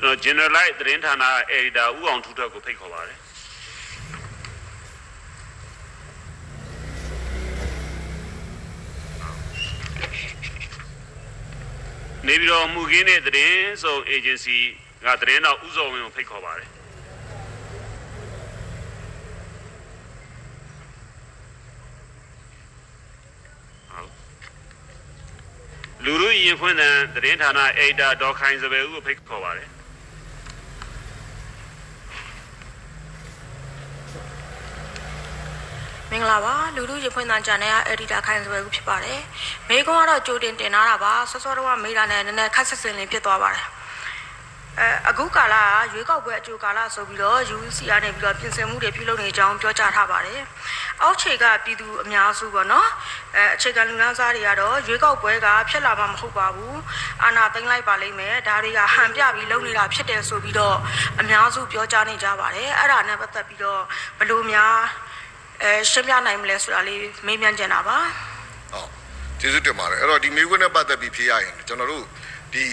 [0.00, 3.18] ကျွန်တော် generalize သတင်းဌာနအေဒီတာဦးအောင်ထူးထက်ကိုဖိတ်ခေါ်ပါတယ်
[12.26, 14.58] နေပြည်တော်မူခင်းတဲ့သတင်းစုံ agency
[15.04, 16.68] ကသတင်းတော့ဥစောဝင်းကိုဖိတ်ခေါ်ပါတယ်
[23.92, 24.10] ဟုတ်
[26.04, 29.70] လူလူရင်ဖွင့်တဲ့သတင်းဌာနအေဒါဒေါ်ခိုင်စပယ်ဦးကိုဖိတ်ခေါ်ပါတယ်
[36.10, 39.20] မင်္ဂလာပါလူလူရဖွင့်တန်ချန်နယ်ကအက်ဒီတာခိုင်စပယ်ဦးဖြစ်ပါတယ်
[39.68, 43.66] မေကွန်းကတော့ကြိုတင်တင်လာတာပါစောစောတော့ကမေးတာနဲ့နည်းနည်းခက်ဆက်စင်လေးဖြစ်သွားပါတယ်
[44.78, 50.40] အဲအခုကာလကရွေးကောက်ပွဲအကျိုးကာလဆိုပြီးတော့ UC ကနေပြီးတော့ပြင်ဆင်မှုတွေပြုလုပ်နေကြောင်းပြောကြားထားပါတယ်
[51.02, 52.88] အောက်ခြေကပြည်သူအများစုပေါ့နော်
[53.36, 56.78] အဲအခြေခံလူငန်းစားတွေကတော့ရွေးကောက်ပွဲကဖြစ်လာမှာမဟုတ်ပါဘူး
[57.22, 60.76] အာဏာသိမ်းလိုက်ပါလိမ့်မယ်ဒါတွေကဟန်ပြပြီးလုပ်နေတာဖြစ်တယ်ဆိုပြီးတော့
[61.20, 63.80] အများစုပြောကြားနေကြပါတယ်အဲ့ဒါနဲ့ပတ်သက်ပြီးတော့
[64.18, 64.76] ဘယ်လိုများ
[65.62, 67.98] အဲရှင်းပြနိုင်မလဲဆိုတာလေးမေးမြန်းချင်တာပါ
[68.72, 68.88] ဟုတ်
[69.40, 72.04] ကျေးဇူးတင်ပါတယ်အဲ့တော့ဒီမေခွန်းနဲ့ပတ်သက်ပြီးဖြေရရင်ကျွန်တော်တို့
[72.52, 72.64] ဒီ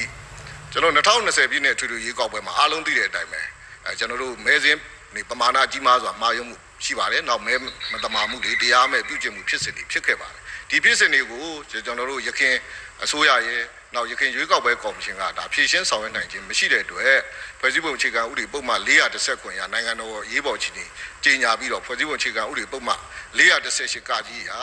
[0.72, 3.42] ကျွန်တော်2020ပြည့်နှစ်အထွေထွေရွေးကောက်ပွဲမှာအားလုံးသိတဲ့အတိုင်းပဲ
[3.86, 4.80] အဲကျွန်တော်တို့မဲစင်း
[5.16, 7.54] နေပမာဏကြီးမားစွာမှားယွင်းမှုရှိပါတယ်နောက်မဲ
[7.92, 12.56] မတမာမှုတွေတရားမဲ့ပြုကျင့်မှုဖြစ်စဉ်တွေဖြစ်ခဲ့ပါတယ်ဒီဖြစ်စဉ်တွေကိုကျွန်တော်တို့ရခင်
[13.04, 13.62] အစိုးရရဲ့
[13.96, 17.18] နောက်ရခင်ရွေးကောက်ပွဲကော်မရှင်ကဒါဖြည့်ရှင်းဆောင်ရွက်နိုင်ခြင်းမရှိတဲ့အတွက်
[17.60, 20.86] ဖွဲ့စည်းပုံအခြေခံဥပဒေပုံမှန်410ခွင့်ရနိုင်ငံတော်ရေးပေါ်ချီနေ
[21.24, 23.00] ကြီးညာပြီးတော့ဖွဲ့စည်းပုံအခြေခံဥပဒေပုံမှန်
[23.38, 24.62] 418ကကြီးဟာ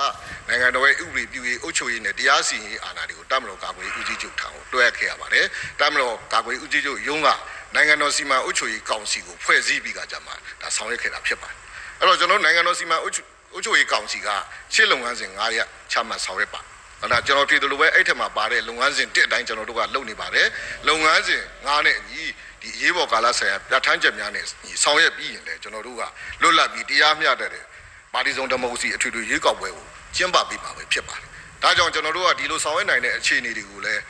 [0.48, 5.46] နိုင်ငံတော်ရဲ့ဥပဒေပြုရေးအုပ်ချုပ်ရေးနဲ့တရားစီရင်ရေးအာဏာတွေကိုတမတော်ကာကွယ်ဦးစီးချုပ်ထံကိုတွဲခဲ့ရပါတယ်
[5.80, 7.28] တမတော်ကာကွယ်ဦးစီးချုပ်ရုံးက
[7.74, 11.58] နိုင်ငံတော်စီမံအုပ်ချုပ်ရေးကောင်စီကိုဖွဲ့စည်းပြီးကကြမှာဒါဆောင်ရွက်ခဲ့တာဖြစ်ပါတယ်
[11.98, 14.28] အဲ့တော့ကျွန်တော်နိုင်ငံတော်စီမံအုပ်ချုပ်အုပ်ချုပ်ရေးကောင်စီက
[14.74, 16.73] ရှစ်လုပ်ငန်းစဉ်9ရက်ချမှတ်ဆောင်ရွက်ပါဟုတ်
[17.12, 20.46] လားကျွန်တော်ပြည်သူလိုပဲအဲ့ထက်မှာပါတဲ့လုပ်ငန်းစဉ်တစ်အတိုင်းကျွန်တော်တို့ကလုပ်နေပါတယ်
[20.88, 22.22] လုပ်ငန်းစဉ်9နဲ့အညီ
[22.60, 26.02] ဒီအရေးပေါ်ကာလဆိုင်ရာပြဋ္ဌာန်းချက်များနဲ့ညီဆောင်ရွက်ပြီးရင်လည်းကျွန်တော်တို့က
[26.42, 27.64] လွတ်လပ်ပြီးတရားမျှတတဲ့
[28.12, 29.86] ပါတီစုံဒီမိုကရေစီအထွေထွေရွေးကောက်ပွဲကို
[30.16, 31.28] ကျင်းပပေးပါပဲဖြစ်ပါတယ်
[31.62, 34.02] ဒါကြောင့်ကျွန်တော်တို့ကဒီလိုဆောင်ရွက်နိုင်တဲ့အခြေအနေတွေကိုလည်း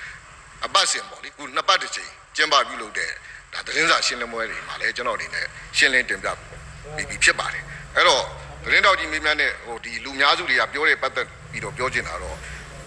[0.67, 3.11] အပတ်စဉ်ပေါ့လေခုနှစ်ပတ်တစ်ချိန်ကျင်းပပြုလုပ်တဲ့
[3.53, 7.64] ဒါသတင်းစာရှင်းလင်းပွဲတွေမှာလည်းကျွန်တော်အနေနဲ့ရှင်းလင်းတင်ပြပြီးပြီဖြစ်ပါတယ်
[7.97, 8.25] အဲ့တော့
[8.64, 12.37] သတင်းတော်ကြီးမိများနဲ့ဟိုဒီလူများစုတွေကပြောတဲ့ပတ်သက်ပြီးတော့ပြောချင်တာတော့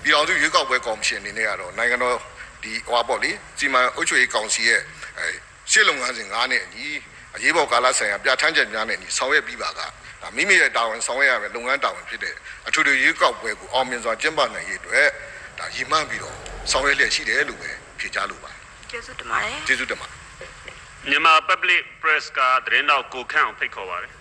[0.07, 2.15] ပြည်တော်စုရွေးကောက်ပွဲကော်မရှင်အနေနဲ့ကတော့နိုင်ငံတော်
[2.63, 4.81] ဒီဟိုပါပေါ့လေစီမံအုပ်ချုပ်ရေးကောင်စီရဲ့
[5.17, 5.27] အဲ
[5.71, 6.87] ရှေ့လုပ်ငန်းစဉ်9နဲ့အညီ
[7.35, 9.87] အရေးပေါ်ကာလဆိုင်ရာပြဋ္ဌာန်းချက်များနဲ့အညီဆောင်ရွက်ပြီးပါကဒါ
[10.35, 12.35] မိမိရဲ့တာဝန်ဆောင်ရွက်ရမယ့်လုပ်ငန်းတာဝန်ဖြစ်တဲ့
[12.67, 15.07] အထူးထူးရွေးကောက်ပွဲကိုအောင်မြင်စွာကျင်းပနိုင်ရေးအတွက်
[15.59, 16.35] ဒါရည်မှန်းပြီးတော့
[16.71, 18.59] ဆောင်ရွက်လျက်ရှိတယ်လို့ပဲဖြေကြားလိုပါတယ်
[18.91, 20.15] ကျေးဇူးတင်ပါတယ်ကျေးဇူးတင်ပါတယ်
[21.09, 24.11] မြန်မာ Public Press ကသတင်းတော့ကိုခန့်အောင်ဖိတ်ခေါ်ပါတယ်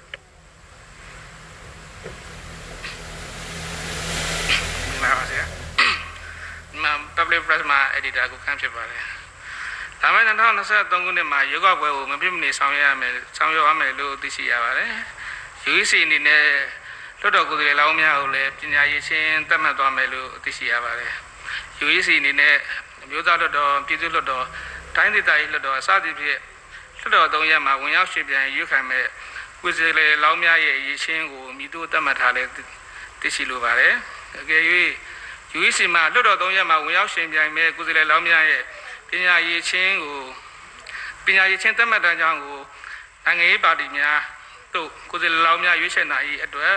[5.03, 5.56] မှန်ပါဗျာမှန်
[7.17, 9.03] public press မှာ editor ကိုခန့်ဖြစ်ပါတယ်
[10.01, 14.91] ဒါမဲ့2023ခုနှစ်မှာရုပ်ောက်ပွဲကိုမဖြစ်မနေဆောင်ရွက်ရမယ်ဆောင်ရွက်ရမယ်လို့သိရှိရပါတယ်
[15.71, 16.43] UEC အနေနဲ့
[17.21, 21.13] လွတ်တော်ကိုယ်စားလှယ်လောင်းများကိုလည်းပညာရေးချင်းသတ်မှတ်သွားမယ်လို့သိရှိရပါတယ်
[21.85, 22.55] UEC အနေနဲ့
[23.03, 24.45] အမျိုးသားလွတ်တော်ပြည်သူ့လွတ်တော်
[24.97, 26.41] တိုင်းဒေသကြီးလွတ်တော်အစသဖြင့်
[27.01, 29.05] လွတ်တော်သုံးရက်မှာဝင်ရောက်ရွှေ့ပြန်ရွေးခံမဲ့
[29.61, 32.43] ကိုယ်စားလှယ်လောင်းများရဲ့အရေးချင်းကိုမိတို့သတ်မှတ်ထားလဲ
[33.21, 33.95] သိရှိလိုပါတယ်
[34.41, 34.63] အကယ်၍
[35.55, 38.63] UEC မှာလွတ်တော်သုံးရက်မှာဝင်ရောက်ရှင်ပြိုင်မဲ့ကိုယ်စားလှယ်လောင်းများရဲ့
[39.09, 40.19] ပညာရေးချင်းကို
[41.25, 42.59] ပညာရေးချင်းသတ်မှတ်တဲ့ကြောင်းကို
[43.25, 44.21] နိုင်ငံရေးပါတီများ
[44.75, 46.75] တို့ကိုယ်စားလှယ်လောင်းများရွေးချယ်နိုင်၏အတွက်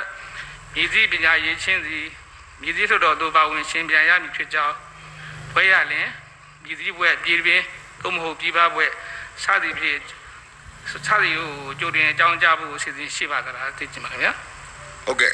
[0.73, 1.99] မြည်သည့်ပညာရေးချင်းစီ
[2.61, 4.75] မြည်သည့်လွတ်တော်သို့ပါဝင်ရှင်ပြိုင်ရမည်ဖြစ်ကြောင်း
[5.51, 6.07] ဖွဲ့ရလင်
[6.63, 7.61] မြည်သည့်ဘွဲ့ပြည်တွင်
[8.01, 8.89] သို့မဟုတ်ပြည်ပဘွဲ့
[9.43, 9.99] စသည်ဖြင့်
[10.91, 11.49] စသည်ကို
[11.79, 14.31] ကြိုတင်အကြောင်းကြားဖို့အစီအစဉ်ရှိပါသလားသိချင်ပါခင်ဗျာ
[15.05, 15.33] ဟုတ်ကဲ့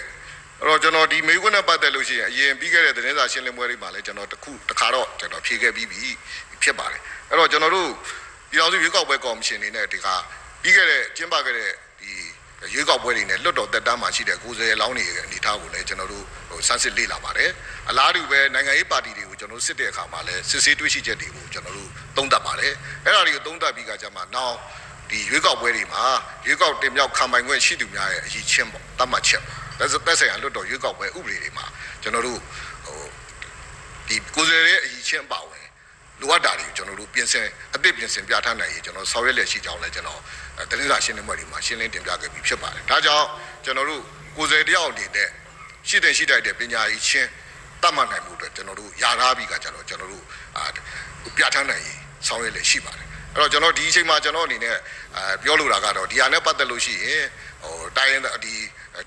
[0.62, 6.02] အဲ့တော့ကျွန်တော်ဒီမေခွန်းနဲ့ပတ်သက်လို့ရှိရင်အရင်ပြီးခဲ့တဲ့သတင်းစာရှင်းလင်းပွဲတွေမှာလည်းကျွန်တော်တခုတခါတော့ကျွန်တော်ဖြေခဲ့ပြီးပြီ
[6.64, 7.90] ဖြစ်ပါတယ်အဲ့တော့ကျွန်တော်တို့
[8.50, 10.08] ပြည်တော်စုရွေးကောက်ပွဲကော်မရှင်နေနဲ့ဒီက
[10.62, 11.72] ပြီးခဲ့တဲ့ကျင်းပခဲ့တဲ့
[12.02, 12.12] ဒီ
[12.74, 17.50] ရွေးကောက်ပွဲတွေနဲ့လွတ်တော်တက်တမ်းမှာရှိတဲ့ကိုယ်စားလှယ်လောင်းတွေရဲ့အနေအထားကိုလည်းကျွန်တော်တို့ဟိုစမ်းစစ်လေ့လာပါတယ်
[17.90, 24.56] အလားတူပဲနိုင်ငံရေးပါတီတွေကိုကျွန်တော်တို့စစ်တဲ့အခါမှာလည်းစစ်ဆေးတွေ့ရှိချက်တွေကိုကျွန်တော်တို့သုံးသပ်ပါတယ်အဲ့ဒါတွေကိုသုံးသပ်ပြီးကကြမှာနောက်
[25.10, 26.04] ဒီရွေးကောက်ပွဲတွေမှာ
[26.46, 31.66] ရွေးကောက်တင်မြောက်ခံပိုင်ခွင့်ရှိသူများရဲ့အရေးချင်းပေါ့တတ်မှတ်ချက်ပေါ့ဒါဆိုသက်ဆိုင်ရာလွတ်တော်ရွေးကောက်ပွဲဥပဒေတွေမှာ
[32.02, 32.40] ကျွန်တော်တို့
[32.86, 33.00] ဟို
[34.08, 35.66] ဒီကိုယ်စားလှယ်ရဲ့အရေးချင်းပါဝင်
[36.22, 37.46] လိုအပ်တာတွေကိုကျွန်တော်တို့ပြင်ဆင်
[37.76, 40.20] အသစ်ပြင်ဆင်ပြဋ္ဌာန်းနိုင်ရေးကျွန်တော်ဆောင်ရွက်လက်ရှိကြောင်းလည်းကျွန်တော်
[40.58, 43.28] အဲသတင်းစာရှင်းလင်းပွဲတွေမှာရှင်းလင်းတင်ပြခဲ့ပြီးဖြစ်ပါတယ်ဒါကြောင့်
[43.66, 44.02] ကျွန်တော်တို့
[44.38, 45.30] ကိုယ်စားလှယ်တယောက်အနေနဲ့
[45.88, 47.30] ရှိတဲ့ရှိတိုက်တဲ့ပညာရေးချင်း
[47.82, 50.24] တတ်မှတ်နိုင်မှုအတွက်ကျွန်တော်တို့ယာထားပြီးကကျွန်တော်ကျွန်တော်တို့
[50.58, 50.64] အာ
[51.38, 54.76] ပြဋ္ဌာန်းနိုင်ရေးဆောင်ရွက်လက်ရှိပါတယ် အဲ့တော့ကျွန်တော်ဒီအချိန်မှာကျွန်တော်အနေနဲ့
[55.16, 57.24] အဲပြောလိုတာကတော့ဒီဟာနဲ့ပတ်သက်လို့ရှိရင်
[57.64, 58.54] ဟိုတိုင်းရင်းသားဒီ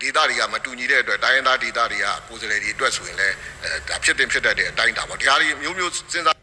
[0.02, 6.38] ဒေတာတွေကမတူညီတဲ့အတွက်တိုင်းရင်းသားဒေတာတွေကကိုယ်စားလှယ်တွေအတွက်ဆိုရင်လည်းအဲဒါဖြစ်တင်ဖြစ်တတ်တဲ့အတိုင်းတာပေါ့ဒီဟာတွေမျိုးမျိုးစဉ်းစား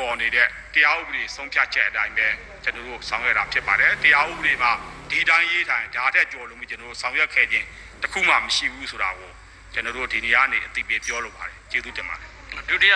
[0.00, 2.28] ပေါ်နေတဲ့တရားဥပဒေဆုံးဖြတ်ချက်အတိုင်းပဲ
[2.64, 4.72] ကျွန်တော်တို့ဆောင်ရွက်တာဖြစ်ပါတယ်တရားဥပဒေမှာ
[5.10, 7.66] ဒီတိုင်းရေးထိုင်ဒါတက်ကြော်လို့မျိုးကျွန်တော်တို့ဆောင်ရွက်ခဲ့ခြင်း
[8.02, 9.30] တခုမှမရှိဘူးဆိုတာကို
[9.72, 12.28] ကျွန်တော်တို့ဒီနေ့ကနေအသိပေးပြောလိုပါတယ်ကျေးဇူးတင်ပါတယ်
[12.68, 12.94] ဒုတိယ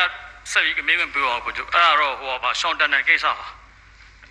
[0.53, 3.47] ဆက်ပြီးအမေးမပြောအောင်ကိုကျအဲ့ဒါတော့ဟိုပါရှောင်းတန်တဲ့ကိစ္စပါ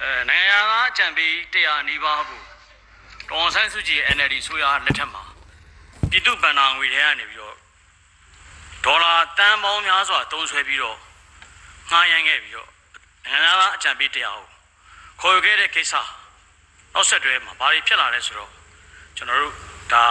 [0.01, 2.41] အဲနိုင်ငံသားအကြံပေးတရားနီးပါးကို
[3.29, 5.23] ဒေါ်ဆန်းစုကြည် NLD ဆိုရလက်ထက်မှာ
[6.09, 7.55] ပြည်သူ့ဗန္နာငွေထဲကနေပြီးတော့
[8.85, 10.97] ဒေါ်လာတန်ပေါင်းများစွာတုံးဆွဲပြီးတော့
[11.93, 12.69] ငှားရမ်းခဲ့ပြီးတော့
[13.25, 14.47] နိုင်ငံသားအကြံပေးတရားကို
[15.21, 15.93] ခေါ်ယူခဲ့တဲ့ကိစ္စ
[16.93, 18.51] နောက်ဆက်တွဲမှာဘာတွေဖြစ်လာလဲဆိုတော့
[19.17, 19.55] ကျွန်တော်တို့
[19.93, 20.05] ဒါ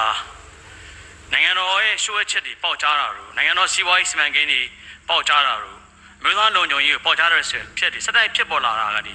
[1.33, 4.61] နိုင်ငံတော်ရဲ့ရှိုးအချက်တွေပေါက်ကြားတာတို့နိုင်ငံတော်စီးပွားရေးစီမံကိန်းတွေ
[5.09, 5.79] ပေါက်ကြားတာတို့
[6.23, 9.15] မြို့သားလုံခြုံရေးကိုပေါက်ကြားတဲ့ဆက်ဖြစ်တွေစတိုက်ဖြစ်ပေါ်လာတာကဒီ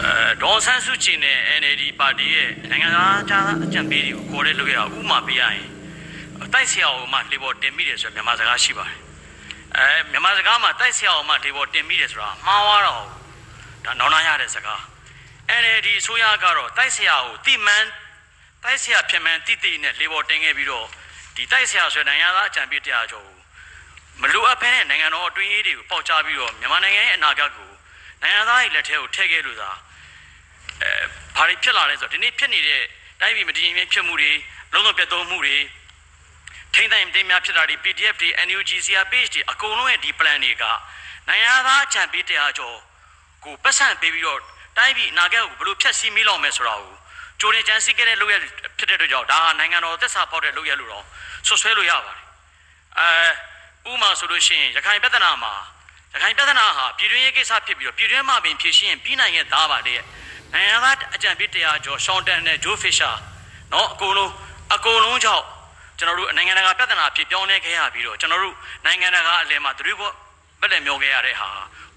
[0.00, 0.10] အဲ
[0.42, 5.66] ဒေါ်ဆန်းစုကြည်နဲ့ NLD ပါတီရဲ့နိုင်ငံသားကြားအကြံပေးတွေကိုခေါ်တဲ့လုပ်ရဥမာပေးရရင်
[6.52, 9.05] တိုက်ဆရာအောင်မှလေပေါ်တင်မိတယ်ဆိုမြန်မာစကားရှိပါတယ်
[9.78, 13.04] အဲမြန်မာစကားမှာတိုက်ဆရာအောင်မှလေပေါ်တင်မိတယ်ဆိုတာမှားသွားတော့
[13.84, 14.80] ဒါနောင်နာရတဲ့စကား
[15.60, 17.84] NLD အစိုးရကတော့တိုက်ဆရာကိုတိမှန်
[18.64, 20.86] တိုက်ဆရာဖြစ်မှန်တိတိနဲ့လေပေါ်တင်ခဲ့ပြီးတော့
[21.36, 23.36] ဒီတိုက်ဆရာဆိုတဲ့နိုင်ငံသားအကြံပေးတရားကျော်ကို
[24.20, 27.70] မလိုအပ်ဘဲနဲ့နိုင်ငံတော်အတွင်းရေးတွေကိုပေါက်ချပြီးတော့မြန်မာနိုင်ငံရဲ့အနာဂတ်ကို
[28.22, 29.70] နိုင်ငံသားတွေလက်ထဲကိုထည့်ခဲ့လို့သာ
[30.82, 30.90] အဲ
[31.36, 32.82] ဘာတွေဖြစ်လာလဲဆိုတော့ဒီနေ့ဖြစ်နေတဲ့
[33.20, 34.32] တိုင်းပြည်မတည်ငြိမ်ဖြစ်မှုတွေ
[34.72, 35.56] လုံးဝပြတ်သုံးမှုတွေ
[36.76, 40.64] ချင်းတိုင်းတင်းများဖြစ်တာဒီ PDF တွေ NUG CR page တွေအကုန်လုံးရဲ့ဒီ plan တွေက
[41.28, 42.76] နိုင်ငံသားချန်ပေးတရားကျော်
[43.44, 44.40] ကိုပတ်စံပေးပြီးတော့
[44.76, 46.94] တိုင်းပြည်အနာဂတ်ကိုဘယ်လိုဖျက်ဆီးမိလောက်မယ်ဆိုတာကို
[47.40, 48.36] ကြိုတင်ကြံစည်ခဲ့တဲ့လုပ်ရ
[48.78, 51.04] ဖြစ်တဲ့အတွက်ကြောင့်ဒါဟာနိုင်ငံတော်သက်စာပေါက်တဲ့လုပ်ရလို့တော့
[51.46, 52.22] ဆွဆွဲလို့ရပါတယ်
[52.98, 55.52] အဲဥမာဆိုလို့ရှိရင်ရခိုင်ပြည်ထနာမှာ
[56.14, 60.00] ရခိုင်ပြည်ထနာဟာပြည်တွင်းရေးကိစ္စဖြစ်ပြီးတော့ပြည်တွင်းမှာပင်ဖြစ်ရှင်းပြီးနိုင်ရဲ့သားပါတဲ့
[60.52, 63.10] နိုင်ငံသားအကြံပေးတရားကျော်ရှောင်းတန်နဲ့ဂျိုးဖီရှာ
[63.72, 64.32] နော်အကုန်လုံး
[64.74, 65.44] အကုန်လုံးကြောင့်
[65.98, 69.98] ကျွန်တော်တို့နိုင်ငံတကာပြဿနာဖြစ်ပြောင်းလဲခဲ့ရပြီးတော့ကျွန်တော်တို့နိုင်ငံတကာအလယ်မှာသူတို့
[70.60, 71.48] ဘက်လက်မျောခဲ့ရတဲ့ဟာ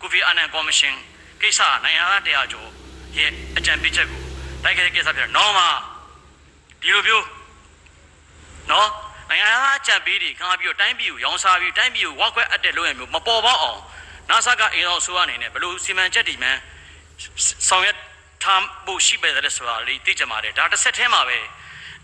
[0.02, 0.96] ကိုဖီအာနန်ကော်မရှင်
[1.42, 2.70] ကိစ္စနိုင်ငံသားတရားကျော်
[3.18, 4.22] ရဲ့အကြံပေးချက်ကို
[4.64, 5.70] တိုက်ခဲ့တဲ့ကိစ္စဖြစ်တော့နော်မှာ
[6.82, 7.26] ဒီလိုမျိုး
[8.72, 8.90] နော်
[9.30, 13.80] နိုင်ငံသားအကြံပေးတွေခါပြီးတော့တိုင်းပြည်ကိုရောင်းစားပြီးတိုင်းပြည်ကိုဝါခွဲအပ်တဲ့လုပ်ရမျိုးမပေါ်ပေါက်အောင်
[14.30, 16.60] နာဆာကအိမ်တော်ဆိုရအနေနဲ့ဘလို့စီမံချက်ဒီမှန်း
[17.70, 17.98] ဆောင်ရွက်
[18.44, 21.38] ထားဖို့ရှိပေတယ်ဆိုတာလေးသိကြပါတယ်ဒါတစ်ဆက်တည်းမှာပဲ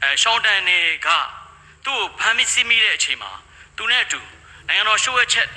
[0.01, 1.07] အဲရှောင်းတန်နေက
[1.85, 3.31] သူ့ကိုဖမ်းမိစီးမိတဲ့အချိန်မှာ
[3.77, 4.19] သူနဲ့အတူ
[4.67, 5.47] နိုင်ငံတော်ရှိုးဝဲချက်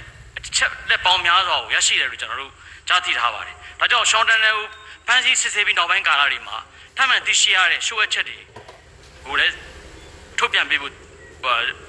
[0.56, 2.52] ချက်လက်ပေါင်းများစွာကိုရရှိတယ်လို့ကျွန်တော်တို့
[2.88, 4.64] ကြားသိထားပါတယ်ဒါကြောင့်ရှောင်းတန်နေကို
[5.06, 6.56] ဖမ်းဆီးစစ်ဆေးပြီးနောက်ပိုင်းကာလတွေမှာ
[6.96, 8.38] ထပ်မံသိရှိရတဲ့ရှိုးဝဲချက်တွေ
[9.26, 9.54] ကိုလည်း
[10.38, 10.92] ထုတ်ပြန်ပေးဖို့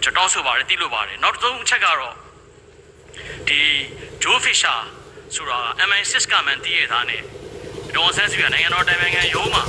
[0.03, 2.15] ကျွန်တော်ဆိုပါတယ်သိလို့ပါတယ်နောက်တစ်ဆုံးအချက်ကတော့
[3.47, 3.59] ဒီ
[4.23, 4.73] ဂျိုးဖစ်ရှာ
[5.35, 7.21] ဆိုတာ MI6 ကမှန်တည်ရတာနဲ့
[7.95, 9.63] ဒေါ်ဆန်းစုကနိုင်ငံတော်တိုင်ပင်ခံရုံးမှာ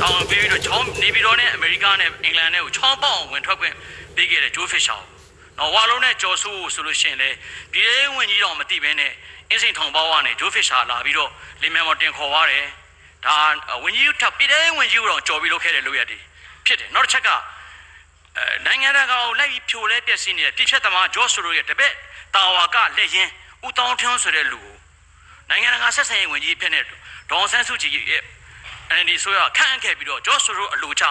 [0.00, 3.74] တောင်းပေးပြီးတော့ချောင်းနေပြည်တော်နဲ့အမေရိကနဲ့အင်္ဂလန်နဲ့ကိုချောင်းပေါအောင်ဝင်ထွက်ခွင့်
[4.16, 4.96] ပေးခဲ့တဲ့ဂျိုးဖစ်ရှာ
[5.58, 7.30] နော်ဝါလုံးနဲ့ကျော်စိုးဆိုလို့ရှိရင်လေ
[7.72, 9.12] ပြည်ရေးဝင်ကြီးတော်မသိဘဲနဲ့
[9.50, 11.30] အင်းစိန်ထောင်ပေါကနေဂျိုးဖစ်ရှာလာပြီးတော့
[11.62, 12.66] လီမန်မော်တင်ခေါ်သွားတယ်
[13.24, 13.36] ဒါ
[13.82, 16.22] ဝင်ကြီးထပ်ပြည်ရေးဝင်ကြီးတော်ကြော်ပြီးလုပ်ခဲ့တဲ့လုပ်ရတယ်
[16.66, 17.28] ဖြစ်တယ်နောက်တစ်ချက်က
[18.36, 21.94] အဲနိုင်ငံတကာကိုလိုက်ပြီးဖြိုလဲပြက်စီးနေတဲ့ပြစ်ဖြတ်သမားဂျော့ဆိုလိုရဲ့တပည့်
[22.34, 23.28] တာဝါကလက်ရင်
[23.66, 24.76] ဦးတောင်းထွန်းဆိုတဲ့လူကို
[25.50, 26.80] နိုင်ငံတကာဆက်ဆံရေးဝန်ကြီးဖြစ်နေ
[27.30, 28.22] ဒေါ်ဆန်းစုကြည်ရဲ့
[28.94, 31.04] NLD ဆိုရခန့်ခဲ့ပြီးတော့ဂျော့ဆိုလိုအလိုချ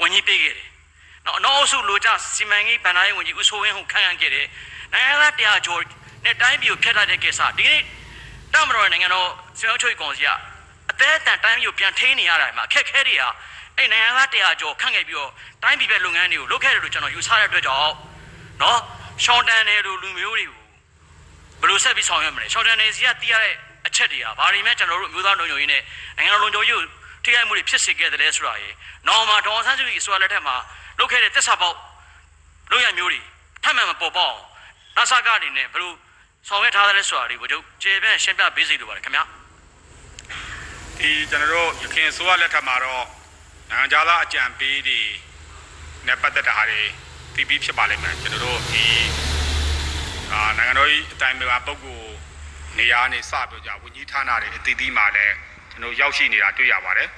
[0.00, 0.68] ဝန်ကြီးပေးခဲ့တယ်။
[1.26, 4.46] နောက်အနောက်စုလိုချစီမံကိန်းဗဏ္ဍာရေးဝန်ကြီးဦးစိုးဝင်းဟိုခန့်ခဲ့တယ်။
[4.92, 5.82] နိုင်ငံသားတရားကျော်
[6.24, 7.82] နဲ့တိုင်းပြည်ကိုဖျက်လိုက်တဲ့ကိစ္စဒီနေ့
[8.54, 10.30] တမတော်နိုင်ငံတော်ဆွေးနွေးချုပ်ကောင်စီက
[10.90, 13.28] အသေးအတန်တိုင်းပြည်ကိုပြန်ထိန်းနေရတာမှာအခက်ခဲတွေဟာ
[13.76, 15.30] အဲ့နိုင်ငံသားတရားကျော်ခန့်ခဲ့ပြီးတော့
[15.62, 17.92] တိုင်းပြည်ပဲလုပ်ငန်းတွေကိုလုပ်ခဲ့တယ်လို့ကျွန်တော်ယူဆတဲ့အတွက်ကြောင့်
[18.62, 18.78] နော်
[19.24, 20.60] ရှောင်းတန်တယ်လို့လူမျိုးတွေကို
[21.60, 23.54] ဘယ်လိုဆက်ပြီးဆောင်ရွက်မလဲရှောင်းတန်တယ်စီကတီးရတဲ့
[23.86, 25.82] အချက်တွေကဘာတွေမဲ့ကျွန်တော်တို့မျိုးသားလုံခြုံရေးနဲ့
[26.16, 26.84] နိုင်ငံတော်လုံခြုံရေးကို
[27.24, 28.70] ထိခိုက်မှုတွေဖြစ်စေခဲ့တယ်လဲဆိုတာရေ
[29.08, 30.56] နော်မှာဒေါ်ဆန်းစုကြည်အစိုးရလက်ထက်မှာ
[30.98, 31.76] လုပ်ခဲ့တဲ့တက်ဆာပေါက်
[32.70, 33.20] လုပ်ရမျိုးတွေ
[33.64, 34.36] ထပ်မံမပေါ်ပေါက်
[34.96, 35.92] နာဆာကအနေနဲ့ဘယ်လို
[36.48, 39.24] ဆောင်ရွက်ထားတယ်လဲဆိုတာတွေကိုကျွန်တော်ကျေပြန့်ရှင်းပြပေးစီလိုပါတယ်ခင်ဗျာ
[40.98, 43.04] ဒီကျွန်တော်တို့ရခင်ဆိုရလက်ထက်မှာတော့
[43.70, 45.00] နိုင်ငံခြားသားအကြံပေးတွေ
[46.06, 46.80] နဲ့ပတ်သက်တာတွေ
[47.34, 48.84] တည်ပြီးဖြစ်ပါလိမ့်မယ်ကျွန်တော်တို့ဒီ
[50.32, 52.05] အာနိုင်ငံတော်၏အတိုင်းအမြပုဂ္ဂိုလ်
[52.78, 55.34] နေရာနေစပြောကြဝန်ကြီးဌာနတွေအသီးသီးမှာလည်း
[55.70, 57.08] ကျွန်တော်ရောက်ရှိနေတာတွေ့ရပါတယ်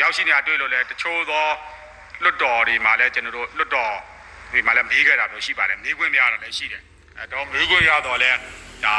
[0.00, 1.44] ရောက်ရှိနေတာတွေ့လို့လည်းတချို့သော
[2.22, 3.94] လွတ်တော်တွေမှာလည်းကျွန်တော်တို့လွတ်တော်
[4.52, 6.82] တွေမှာလည်းမေးခဲ့တာမျိုးရှိပါတယ်မေးခွင့်မရတာလည်းရှိတယ်
[7.18, 8.38] အဲတော့မေးခွင့်ရတော့လည်း
[8.84, 8.96] ဒါ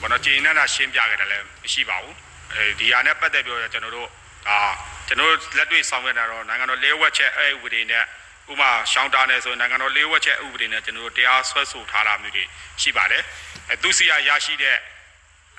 [0.00, 2.14] ဘာလို့ကျင်းနေတာရှင်းပြခဲ့တယ်လည်းမရှိပါဘူး
[2.52, 4.08] အဲဒီဟာနဲ့ပတ်သက်ပြီးတော့ကျွန်တော်တို့
[4.48, 4.58] ဒါ
[5.06, 8.04] ကျွန်တော်လက်တွေ့ဆောင်ရွက်တာတော့နိုင်ငံတော်လေးဝက်ချက်အဲဥပဒေနဲ့
[8.52, 12.44] ဥမာရှောင်းတာနဲ့ဆိုရင်နိုင်ငံတော်လေးဝက်ချက်ဥပဒေနဲ့ကျွန်တော်တို့တရားဆွဲဆိုထားတာမျိုးတွေ
[12.82, 13.22] ရှိပါတယ်
[13.70, 14.76] အဲသူစီရရရှိတဲ့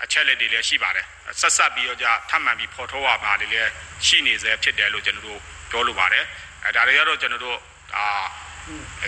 [0.03, 1.05] အချက်လက်တွေလည်းရှိပါတယ်
[1.41, 3.71] ဆက်ဆက်ပြီးတော့じゃထပ်မံပြီးဖော်ထုတ်ရပါလေလည်း
[4.05, 5.39] ရှိနေစေဖြစ်တယ်လို့ကျွန်တော်တို့
[5.71, 6.25] ပြောလိုပါတယ်
[6.65, 7.57] အဲဒါတွေကတော့ကျွန်တော်တို့
[7.93, 8.05] ဒါ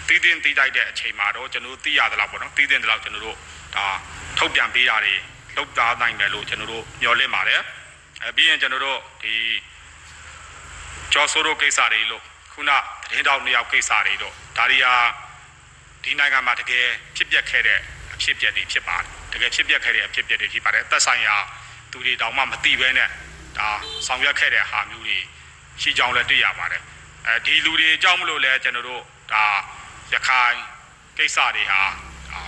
[0.08, 3.38] တည်တင်တည်တိုက်တဲ့အချိန်မှာတော့ကျွန်တော်တို့သိရသလောက်ပေါ့နော်တည်တင်သလောက်ကျွန်တော်တို့
[3.76, 3.86] ဒါ
[4.38, 5.14] ထုတ်ပြန်ပေးတာတွေ
[5.58, 7.62] လုပ်သားနိုင်တယ်လို့ကျွန်တော်တို့မျှော်လင့်ပါတယ်
[8.24, 9.34] အဲပြီးရင်ကျွန်တော်တို့ဒီ
[11.14, 12.24] ကျော်ဆိုးတို့ကိစ္စတွေလို့
[12.54, 14.94] ခုနသတင်းတောက်နှစ်ယောက်ကိစ္စတွေတော့ဒါတွေဟာ
[16.04, 17.80] ဒီနိုင်ငံမှာတကယ်ဖြစ်ပျက်ခဲ့တဲ့
[18.14, 21.36] အဖြစ်အပျက်တွေဖြစ်ပါတယ် တကယ်ဖြစ်ပျက်ခဲ့တဲ့အဖြစ်အပျက်တွေဖြစ်ပါတယ်သက်ဆိုင်ရာ
[21.92, 23.10] သူတွေတောင်မှမသိဘဲနဲ့
[23.58, 23.68] ဒါ
[24.08, 25.18] ဆောင်ရွက်ခဲ့တဲ့ဟာမျိုးတွေ
[25.82, 26.82] ရှိကြောင်းလည်းတွေ့ရပါတယ်
[27.28, 29.02] အဲဒီလူတွေအကြောင်းမလို့လဲကျွန်တော်တို့
[29.34, 29.46] ဒါ
[30.14, 30.58] ရခိုင်
[31.18, 31.82] ကိစ္စတွေဟာ
[32.32, 32.42] ဒါ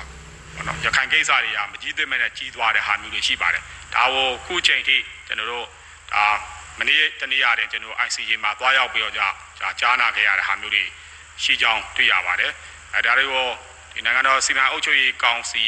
[0.55, 3.63] ဘောနော်ရခိုင်ကိစ္စတွေဟာမကြီးသိမဲ့နဲ့ကြီးသွားတဲ့ဟာမျိုးတွေရှိပါတယ်
[3.95, 4.97] ဒါကိုခုချိန်ထိ
[5.27, 5.65] ကျွန်တော်တို့
[6.13, 6.25] ဒါ
[6.79, 9.27] မနေ့တနေ့ရတယ်ကျွန်တော် ICJ မှာသွားရောက်ပြီးတော့ကြာ
[9.79, 10.83] ကြားနာခဲ့ရတဲ့ဟာမျိုးတွေ
[11.43, 12.51] ရှိကြောင်းတွေ့ရပါတယ်
[12.95, 13.47] အဲဒါတွေကို
[13.93, 15.63] ဒီနိုင်ငံတော်စီမံအုပ်ချုပ်ရေးကောင်စီ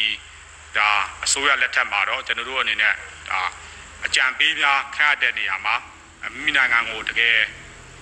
[0.77, 0.89] ဒါ
[1.25, 2.93] အစိုးရလက်ထက်မှာတော့ကျွန်တော်တို့အနေနဲ့
[3.29, 3.39] ဒါ
[4.05, 5.75] အကြံပေးများခန့်အပ်တဲ့နေရာမှာ
[6.43, 7.35] မိနိုင်ငံကိုတကယ်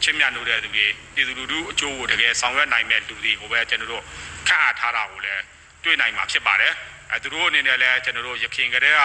[0.04, 4.04] ချစ်မြတ်လို့တဲ့သူတွေပြည်သူလူထုအကျိုးကိုတကယ်ဆောင်ရွက်နိုင်တဲ့လူတွေကိုပဲကျွန်တော်တို့
[4.48, 5.44] ခန့်အပ်ထားတာကိုလည်း
[5.84, 6.74] တွေ့နိုင်မှာဖြစ်ပါတယ်
[7.12, 9.02] အဲသူတို့အနေနဲ့လည်းကျွန်တော်တို့ရခင်ကတည်းက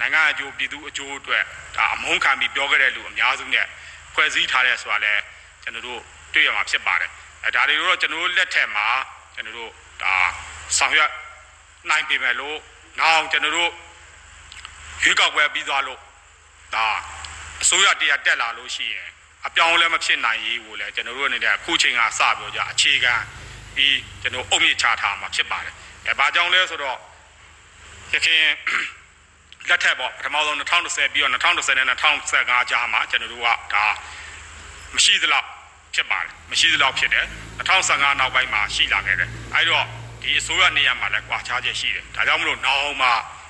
[0.00, 1.44] နိုင်ငံအကျိုးပြည်သူအကျိုးအတွက်
[1.76, 3.66] ဒါအမုန်းခံပြီးပြောခဲ့တဲ့လူအများစုနဲ့
[4.14, 5.22] ဖွဲ့စည်းထားတဲ့ဆိုတာလည်း
[5.62, 6.00] ကျွန်တော်တို့
[6.34, 7.10] တွေ့ရမှာဖြစ်ပါတယ်
[7.44, 8.86] အဲဒါတွေတော့ကျွန်တော်တို့လက်ထက်မှာ
[9.34, 9.70] ကျွန်တော်တို့
[10.02, 10.14] ဒါ
[10.78, 11.10] ဆောင်ရွက်
[11.90, 12.56] နိုင်ပြီမဲ့လို့
[13.00, 13.70] နောက်ကျွန်တော်တို့
[15.02, 15.98] ရွေးကောက်ပွဲပြီးသွားလို့
[16.74, 16.86] ဒါ
[17.62, 19.08] အစိုးရတရားတက်လာလို့ရှိရင်
[19.46, 23.14] အပြောင်းလဲမဖြစ်နိုင်ရေးကိုလည်းကျွန်တော်တို့အနေနဲ့အခုချိန်ကစပြောကြအခြေခံ
[23.74, 25.74] ပြီးကျွန်တော်အုံမြင့်ချထားမှာဖြစ်ပါတယ်။
[26.06, 26.98] အဲဘာကြောင့်လဲဆိုတော့
[28.14, 28.42] ရခင်
[29.68, 33.84] လက်ထက်ပေါ့ပထမဆုံး2010ပြီးတော့2010နဲ့2015ကြားမှာကျွန်တော်တို့ကဒါ
[34.94, 35.46] မရှိသလောက်
[35.94, 37.26] ဖြစ်ပါတယ်မရှိသလောက်ဖြစ်တယ်
[37.58, 39.86] 2015နောက်ပိုင်းမှာရှိလာခဲ့တယ်အဲဒီတော့
[40.24, 43.08] ဒီအစိုးရနေရာမှာလည်းကွာခြားချက်ရှိတယ်ဒါကြောင့်မလို့နောက်မှ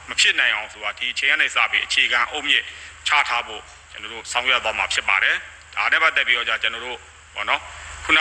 [0.08, 2.62] မဖြစ်နိုင်အောင်ဆိုတာဒီအချိန်ကနေစပြီးအခြေခံအုပ်မြစ်
[3.08, 5.37] ချထားဖို့ကျွန်တော်တို့ဆောင်ရွက်သွားမှာဖြစ်ပါတယ်
[5.74, 6.98] ဒါနဲ့ပတ်သက်ပြီးတော့ကျွန်တော်တို့
[7.34, 7.60] ဘောနော်
[8.04, 8.20] ခုန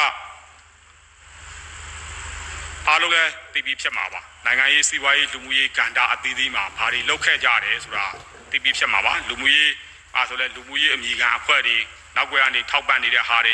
[2.88, 8.06] အားလုံးလည်းတည်ပြီးဖြစ်မှာပါနိုင်ငံရေးစီးပွားရေးလူမှုရေးကဏ္ဍအသီးသီးမှာဘာတွေလုပ်ခဲ့ကြတယ်ဆိုတာ
[8.52, 9.72] တည်ပြီးဖြစ်မှာပါလူမှုရေး
[10.16, 11.78] အားဆိုလဲလူမှုရေးအမည်ခံအဖွဲ့တွေ
[12.16, 13.54] နောက်ွယ်ကနေထောက်ပံ့နေတဲ့ဟာတွေ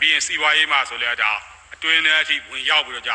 [0.00, 1.30] ပြီးရင်စီးပွားရေးမှာဆိုလဲဒါ
[1.74, 3.12] အတွင်းထဲအထိဝင်ရောက်ပြီးတော့ကြ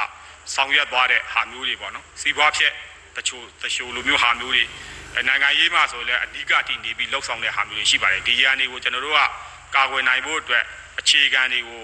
[0.56, 2.72] ဆောင်ရွက်သွားတဲ့ဟာမျိုးတွေပေါ့နော်စီးပွားဖြစ်
[3.18, 4.64] တချို့တချို့လိုမျိုးဟာမျိုးတွေ
[5.28, 9.20] နိုင်ငံရေးမှာဆိုလဲအဓိကတည်နေပြီးလှုပ်ဆောင်တဲ့ဟာမျိုးတွေရှိပါတယ်ဒီရန်တွေကိုကျွန်တော်တို့က
[9.76, 10.64] ကာကွယ်နိုင်ဖို့အတွက်
[11.00, 11.82] အခြေခံတွေကို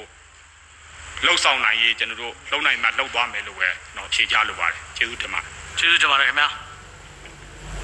[1.26, 6.48] လှုပ်ဆောင်နိုင်ရေးကျွန်တော်တို့လုံနိုင်မှလှုပ်သွားမယ်လို့ပဲတော့ဖြေကြလိုပါတယ်ကျေးဇူးတင်ပါတယ်ကျေးဇူးတင်ပါတယ်ခင်ဗျာ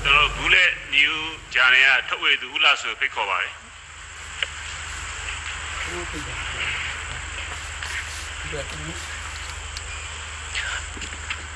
[0.04, 1.16] ကျွန်တော်ဘူးလက် new
[1.54, 3.54] channel ကထုတ်ဝေသူဦးလာဆိုဖိတ်ခေါ်ပါတယ်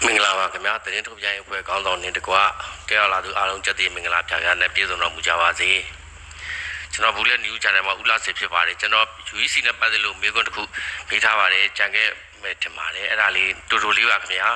[0.06, 2.42] မင်္ဂလာပါခင်ဗျာတရင်ထုတ်ပြန်ရေးအဖွဲ့ခေါင်းဆောင်နေတကွာ
[2.90, 5.70] ကဲရလာသူအားလုံးကြက်တည်မင်္ဂလာပြပြနဲ့ပြည့်စုံတော်မူကြပါစေ
[6.94, 10.64] ကျွန်တော်ဘူးလဲ new channel မှာဦးလာစေဖြစ်ပါတယ်ကျွန်တော် UEC နဲ့ပတ်သက်လို့မေးခွန်းတစ်ခု
[11.10, 12.08] မေးထားပါတယ်ကြံခဲ့
[12.42, 14.50] မယ်ထင်ပါတယ်အဲ့ဒါလေးတူတူလေးပါခင်ဗျာ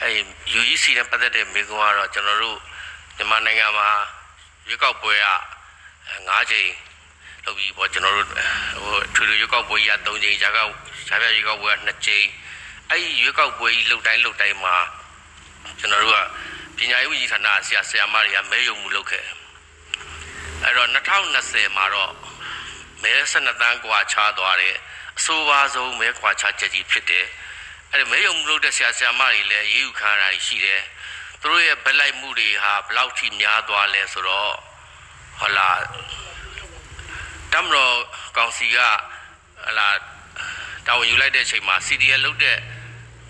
[0.00, 0.14] အဲ့
[0.58, 2.58] UEC နဲ့ပတ်သက်တဲ့မေးခွန်းကတော့ကျွန်တော်တို့
[3.16, 3.88] မြန်မာနိုင်ငံမှာ
[4.68, 5.28] ရွေးကောက်ပွဲက
[6.28, 6.68] ၅ချိန်
[7.44, 10.58] လုပ်ပြီးပေါ့ကျွန်တော်တို့ဟိုထွေထွေရွေးကောက်ပွဲကြီးက၃ချိန်ဂျာက
[11.08, 12.24] ဂျာပြရွေးကောက်ပွဲက2ချိန်
[12.90, 14.76] အဲ့ဒီရွေးကောက်ပွဲကြီးလှုပ်တိုင်းလှုပ်တိုင်းမှာ
[15.78, 16.18] ကျွန်တော်တို့က
[16.76, 19.24] ပညာရေးဝန်ကြီးဌာနဆရာဆရာမတွေကမဲရုံမှုလုပ်ခဲ့
[20.62, 22.12] အဲ့တော့2020မှာတော့
[23.02, 24.74] မဲ12တန်းကွာခြားသွားတဲ့
[25.18, 27.26] အဆိုပါဆုံးမဲကွာခြားချက်ကြီးဖြစ်တယ်
[27.90, 30.82] အဲ့ဒီမဲရုံမှုလုပ်တဲ့ဆရာဆရာမတွေလည်းရေးယူခံရတာရှိတယ်
[31.40, 34.52] သူတို့ရဲ့ဗလိုက်မှုတွေဟာဘလောက်ထိများသွားလဲဆိုတော့
[35.38, 35.80] ဟုတ်လား
[37.52, 37.94] တမတော်
[38.36, 38.78] ကောင်စီက
[39.66, 39.88] ဟလာ
[40.86, 42.58] တာဝန်ယူလိုက်တဲ့အချိန်မှာ CDL လုတ်တဲ့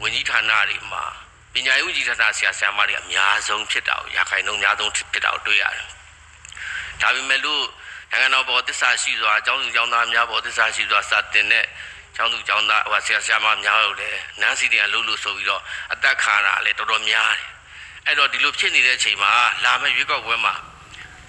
[0.03, 1.05] ဝန်ကြီးဌာနတွေမှာ
[1.53, 5.87] ပညာရေးဝန်ကြီးဌာနဆရာဆရာမတွေအများဆုံးဖြစ်တာကိုရာခိုင်နှုန်းအများဆုံးဖြစ်တာကိုတွေ့ရတယ်။
[7.01, 7.65] ဒါပေမဲ့လို့
[8.11, 11.65] နိုင်ငံတော်ဘောသစ္စာရှိစွာအကြောင်းသူအကြောင်းသားများဘောသစ္စာရှိစွာစတင်တဲ့
[12.17, 17.49] ကျောင်းသူကျောင်းသားဟိုဆရာဆရာမများလို့လေနန်းစီတွေကလှုပ်လို့ဆိုပြီးတော့အသက်ခံရတာလည်းတော်တော်များတယ်။
[18.07, 19.33] အဲ့တော့ဒီလိုဖြစ်နေတဲ့အချိန်မှာ
[19.65, 20.55] လာမယ့်ရွေးကောက်ပွဲမှာ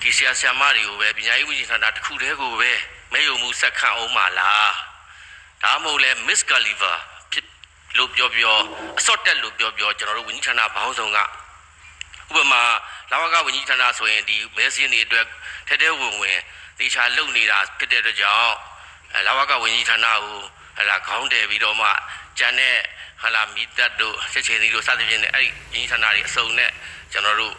[0.01, 2.71] ဒီဆရာဆရာမတွေကိုပဲပညာရေးဝန်ကြီးဌာနတစ်ခုတည်းကိုပဲ
[3.13, 4.71] မဲယုံမှုဆက်ခံအောင်ပါလား
[5.63, 7.09] ဒါမှမဟုတ်လဲ Miss Gulliver ဖြစ်
[7.97, 8.56] လို့ပြောပြော
[8.99, 11.23] အစော့တက်လို့ပြောပြောကျွန်တော်တို့ဝန်ကြီးဌာနဘောင်းဆောင်ကဥ
[12.36, 12.62] ပမာ
[13.12, 15.25] လာဝကဝန်ကြီးဌာနဆိုရင်ဒီမဲစင်းတွေအတွက်
[15.67, 16.39] ထဲထဲဝင်ဝင်
[16.80, 18.54] တေချာလုံနေတာဖြစ်တဲ့အတွက်ကြောင့်
[19.15, 20.38] အဲလာဝကဝန်ကြီးဌာနကို
[20.78, 21.88] ဟလာခေါင်းတယ်ပြီးတော့မှ
[22.38, 22.75] ကျန်တဲ့
[23.21, 26.71] ဟလာမီတက်တို့ချက်ချင်းတွေတို့စသဖြင့်အဲ့ဒီဝန်ကြီးဌာနတွေအစုံနဲ့
[27.12, 27.54] ကျွန်တော်တို့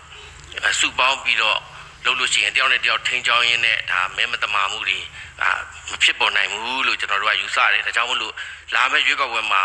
[0.80, 1.58] စုပေါင်းပြီးတော့
[2.04, 4.98] လုပ်လို့ရှိရင်တယောက်နဲ့တယောက်ထိန်းချောင်းရင်းနဲ့ဒါမဲမတမာမှုတွေ
[5.42, 5.50] အာ
[5.90, 8.34] မဖြစ်ပေါ်နိုင်ဘူးလို့ကျွန်တော်တို့ကယူဆတယ်ဒါကြောင့်မလို့
[8.74, 9.62] လာမယ့်ရွေးကောက်ပွဲမှာ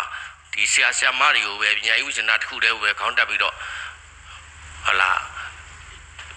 [0.55, 3.53] ဒီဆရာဆရာမတွေကိုပဲပညာရေးဝိဇ္ဇနာတစ်ခုတည်းပဲခေါင်းတက်ပြီးတော့
[4.87, 5.11] ဟလာ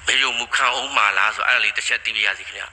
[0.06, 2.64] မေယုံမူခံအောင်မှာလားဆိုအဲ့ဒါလေးတစ်ချက်သိပြရစီခင်ဗျ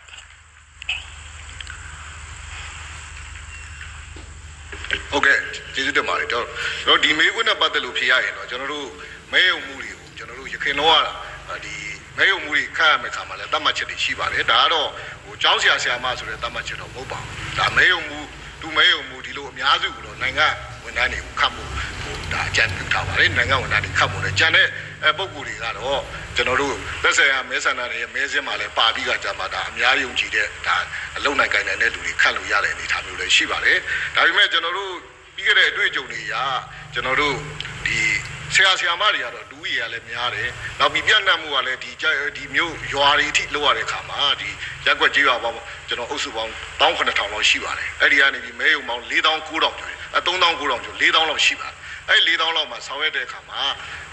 [5.11, 5.37] ဟုတ်ကဲ့
[5.73, 6.45] ကျေးဇူးတင်ပါတယ်ကျွန်
[6.87, 8.87] တော်ဒီမေးခွန်းနဲ့ပတ်သက်လို့ဖြေရရင်တော့ကျွန်တော်တို့
[9.31, 11.01] မဲယုံမှုတွေကိုကျွန်တော်တို့ရခင်တော့
[11.65, 11.75] ဒီ
[12.17, 14.89] မဲယုံမှုတွေခန့်ရမယ့်ခါမှာလည်းတတ်မှတ်ချက်တွေရှိပါတယ်ဒါကတော့
[15.23, 18.19] ဟိုကျောင်းဆရာဆရာမဆိုတဲ့တတ်မှတ်ချက်တော့မဟုတ်ပါဘူးဒါမဲယုံမှု
[18.61, 20.47] သူမဲယုံမှုဒီလိုအများစုကတော့နိုင်ငံ
[20.97, 24.67] ဝန်ထမ်းတွေကိုခတ်ဖို့ဟိုဒါအကြံပြုထားပါတယ်နိုင်ငံဝန်ထမ်းတွေခတ်ဖို့လည်းကြံတဲ့
[25.03, 26.01] အဲပုံကိုယ်တွေကတော့
[26.35, 30.77] ကျွန်တော်တို့လက်ဆက်ရမဲဆန္ဒတွေရဲ့မဲစင်းမှာလည်းပါပြီးကကြာမှာဒါအများယုံကြည်တဲ့ဒါ
[31.17, 33.77] အလုံနိုင်ကိုင်နိုင်တဲ့လူတွေခတ်လို့ရတဲ့အနေအထားမျိုးလည်းရှိပါတယ်
[34.15, 34.91] ဒါပေမဲ့ကျွန်တော်တို့
[35.35, 36.43] ပြီးခဲ့တဲ့အတွေ့အကြုံတွေရာ
[36.93, 37.35] ကျွန်တော်တို့
[37.87, 37.99] ဒီ
[38.53, 41.91] ဆရာဆရာမတွေကတော့လူကြီးရလည်းများတယ်။နောက်ပြီးပြန့်နှံ့မှုကလည်းဒီ
[42.37, 44.49] ဒီမျိုးရွာတွေအထိလောက်ရတဲ့ခါမှာဒီ
[44.85, 51.75] ရက်ွက်ကြီးရွာပေါင်းကျွန်တော်အုပ်စုပေါင်း19000လောက်ရှိပါတယ်။အဲ့ဒီကနေပြီးမဲယုံပေါင်း4900ကျော်တယ်။အဲ 3900ကျော်4000လောက်ရှိပါတယ်။
[52.09, 53.61] အဲ့4000လောက်မှာဆောင်းရတဲ့အခါမှာ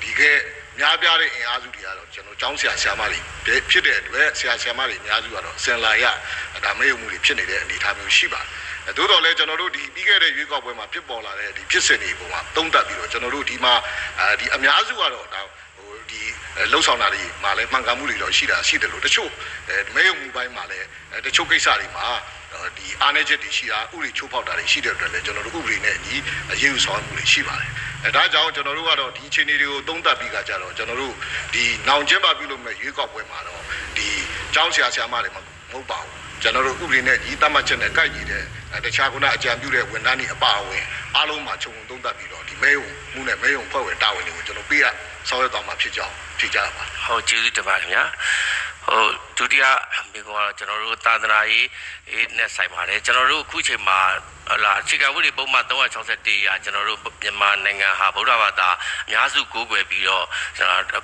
[0.03, 0.31] ဒီကဲ
[0.79, 6.05] များပြားတဲ့အင်အားစုတွေကတော့ကျွန်တော်ကျောင်းဆရာဆရာမတွေဖြစ်တဲ့အတွက်ဆရာဆရာမတွေအများစုကတော့စင်လာရ
[6.65, 13.75] ဒါမဲယုံမှုတွေဖြစ်နေတဲ့အနေအထားမျိုးရှိပါတယ်။သို့တော်လည်းကျွန်တော်တို့ဒီပြီးခဲ့တဲ့ရွေးကောက်ပွဲမှာဖြစ်ပေါ်လာတဲ့ဒီဖြစ်စဉ်တွေပုံမှာသုံးသပ်ပြီးတော့ကျွန်တော်တို့ဒီမှာ
[14.41, 15.43] ဒီအများစုကတော့ဒါ
[15.77, 16.23] ဟိုဒီ
[16.73, 19.31] လှုပ်ဆောင်တာတွေမှာလည်းမှန်ကန်မှုတွေတော့ရှိတာရှိတယ်လို့တချို့
[19.69, 20.87] အဲမဲယုံမှုပိုင်းမှာလည်း
[21.27, 22.07] တချို့ကိစ္စတွေမှာ
[22.77, 26.17] ဒီအားနည်းချက်တွေရှိတာဥပဒေချိုးဖောက်တာတွေရှိတဲ့အတွက်လည်းကျွန်တော်တို့ဥပဒေနဲ့အညီ
[26.53, 27.71] အရေးယူဆောင်မှုတွေရှိပါတယ်
[28.05, 31.15] အဲဒါကြောင့်ကျွန်တော်တို့ကတော့ဒီအခြေအနေတွေကိုသုံးသပ်ပြီးကကြတော့ကျွန်တော်တို့
[31.55, 33.63] ဒီနောင်ကျင်းပပြုလုပ်မဲ့ရွေးကောက်ပွဲမှာတော့
[33.97, 34.09] ဒီ
[34.55, 35.39] ကျောင်းဆရာဆရာမတွေမ
[35.73, 36.13] ဟုတ်ပါဘူး
[36.43, 38.43] ကျွန်တော်တို့ဥပဒေနဲ့ညီတတ်မှတ်ချက်နဲ့ကိုက်ညီတဲ့
[38.85, 40.85] တခြားကုနာအကြံပြုတဲ့ဝန်ထမ်းတွေအပါအဝင်
[41.17, 44.87] အားလုံးမှာခြုံငုံသုံးသပ်ပြီးတော့ဒီမဲယုံမှုနဲ့မဲယုံဖွဲ့ဝင်တာဝန်တွေကိုကျွန်တော်ပေးရ
[45.29, 48.05] ဆောင်ရွက်သွားမှာဖြစ်ကြောင်းဖြေကြပါဟုတ်ကျေးဇူးတင်ပါတယ်ခင်ဗျာ
[48.93, 49.07] ဟို
[49.39, 49.65] ဒုတိယ
[50.13, 51.67] မိကုံကတော့ကျွန်တော်တို့သာသနာရေး
[52.37, 54.01] နဲ့ဆိုင်ပါတယ်ကျွန်တော်တို့အခုချိန်မှာ
[54.51, 58.69] ဟလာခြေကဝိရိပုံမှန်361ရာကျွန်တော်တို့မြန်မာနိုင်ငံဟာဗုဒ္ဓဘာသာ
[59.07, 60.25] အများစုကိုးကွယ်ပြီးတော့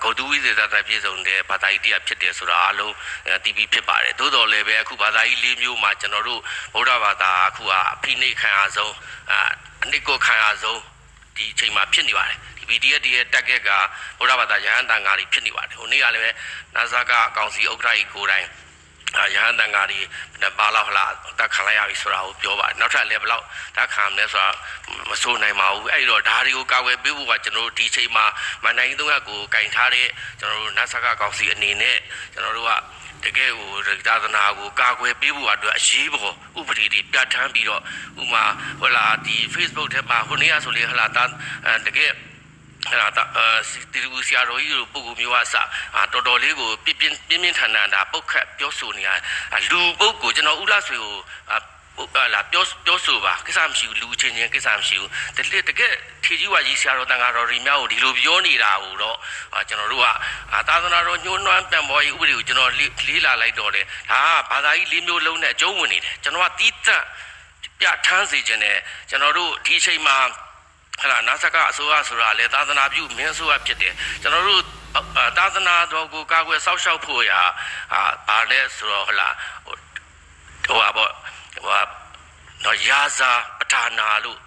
[0.03, 2.95] ဂုတ်တူဝိသေသတပြည့်စုံတဲ့ဘာသာရေးတရားဖြစ်တယ်ဆိုတာအားလုံး
[3.45, 6.41] တီးပြီးဖြစ်ပါတယ်သို့တော်လည်းပဲအခုဘာသာရေး၄မျိုးမှာကျွန်တော်တို့
[6.75, 8.95] ဗုဒ္ဓဘာသာအခုဟာအဖိနှိတ်ခံရဆုံး
[9.85, 10.81] အနိကိုခံရဆုံး
[11.37, 13.71] ဒီအချိန်မှာဖြစ်နေပါတယ် BDF ရဲ့တက်ကက်က
[14.19, 16.31] ဗုဒ္ဓဘာသာယဟန်တန်ဃာတွေဖြစ်နေပါတယ်ဟိုနေ့ကလည်းပဲ
[16.75, 18.47] နာဇာကအကောင်စီဥက္ကဋ္ဌကြီးကိုယ်တိုင်
[19.35, 20.01] ရဟန်းတန်ဃာတွေ
[20.59, 21.05] ဘာလောက်ဟလာ
[21.39, 23.45] တက်ခံလိုက်ရပြီဆိုတာကိုပြောပါတယ်နောက်ထပ်လည်းဘလောက်
[23.77, 24.49] တက်ခံမလဲဆိုတာ
[25.11, 28.25] မဆိုးနိုင်ပါဘူးအဲ့တော့ဒါတွေကိုကာဝယ်ပေးဖို့ကကျွန်တော်တို့ဒီချိန်မှာ
[28.63, 30.07] မန်တိုင်းသုံးရက်ကိုကင်ထားတဲ့
[30.41, 31.97] ကျွန်တော်တို့နတ်ဆကကောင်စီအနေနဲ့
[32.33, 32.73] ကျွန်တော်တို့က
[33.25, 33.71] တကယ်ကို
[34.07, 37.83] သာသနာကိုကာကွယ်ပေးဖို့အတွက်အရေးပေါ်ဥပဒေတွေပြဋ္ဌာန်းပြီးတော့
[38.23, 38.45] ဥမာ
[38.81, 41.07] ဟလာဒီ Facebook ထဲမှာဟိုနေ့ကဆိုလေဟလာ
[41.87, 42.13] တကယ်
[42.87, 43.25] အဲ့ဒါ
[43.93, 49.11] တီလူဆရာတော်ကြီးတို့ပုဂ္ဂိုလ်မျိုးအစတော်တော်လေးကိုပြင်းပြင်းပြင်းပြင်းထန်ထန်ဒါပုတ်ခတ်ပြောဆိုနေရ
[49.71, 51.15] လူပုဂ္ဂိုလ်ကျွန်တော်ဥလာဆွေကို
[51.97, 55.93] ပုတ်လာပြောပြောဆိုပါကိစ္စမရှိဘူးလူချင်းချင်းကိစ္စမရှိဘူးတကယ်တကယ်
[56.25, 59.17] ထေကြီးဝါကြီးဆရာတော်တန်ဃာတော်တွေများကိုဒီလိုပြောနေတာဟိုတော့
[59.69, 60.07] ကျွန်တော်တို့က
[60.69, 62.71] သာသနာတော်ညှိုးနှွမ်းပြန်ပေါ်ရေးဥပဒေကိုကျွန်တော်
[63.07, 67.03] လေးလာလိုက်တော့တယ်ဒါကဘာသာကြီးလေးမျိုးလုံးနဲ့အကျုံးဝင်နေတယ်ကျွန်တော်ကတီးတက်
[67.81, 68.79] ပြထမ်းစေခြင်းနဲ့
[69.11, 70.17] ကျွန်တော်တို့ဒီအချိန်မှာ
[71.01, 74.63] ဟလာနာဆကအစိုးရဆိုတာလေသာသနာပြုမင်းအစိုးရဖြစ်တယ်ကျွန်တော်တို့
[75.39, 77.41] သာသနာတော်ကိုကာကွယ်စောင့်ရှောက်ဖို့ရာ
[77.93, 79.29] အာဗာလဲဆိုတော့ဟလာ
[79.65, 79.77] ဟို
[80.67, 81.09] ဟိုပါဟို
[82.65, 84.39] တော့ရာဇာပဌာနာလို့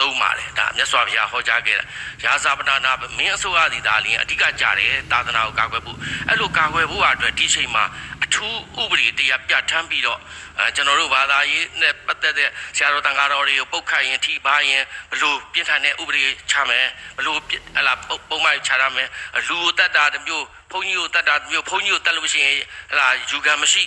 [0.00, 1.84] သုံးပါတယ်ဒါမြတ်စွာဘုရားဟောကြားခဲ့တာ
[2.24, 10.18] ရာဇာပဌာနာမင်းအစိုးရသည်ဒါလင်းအဓိကကြတယ်သာသနာကိုကာကွယ်ဖို့အဲ့လိုကာကွယ်ဖို့အတွက်ဒီချိန်မှာအ ထူးဥပဒေတရားပြဋ္ဌာန်းပြီးတော့
[10.58, 16.86] အဲကျွန်တော်တို့ဘာသာရေးနဲ့ပတ်သက်တဲ့ဆရာတော်တန်ဃာတော်တွေကိုပုတ်ခတ်ရင်ထိပါရင်ဘလို့ပြင်းထန်တဲ့ဥပဒေချမယ်
[17.18, 17.38] ဘလို့
[17.76, 17.94] ဟလာ
[18.28, 19.08] ပုံမှန်ချရမယ်
[19.48, 22.56] လူကိုတတ်တာတမျိုးဘုန်းကြီးကိုတတ်တာတမျိုးဘုန်းကြီးကိုတတ်လို့ရှိရင်
[22.90, 23.82] ဟလာယူကံမရှိ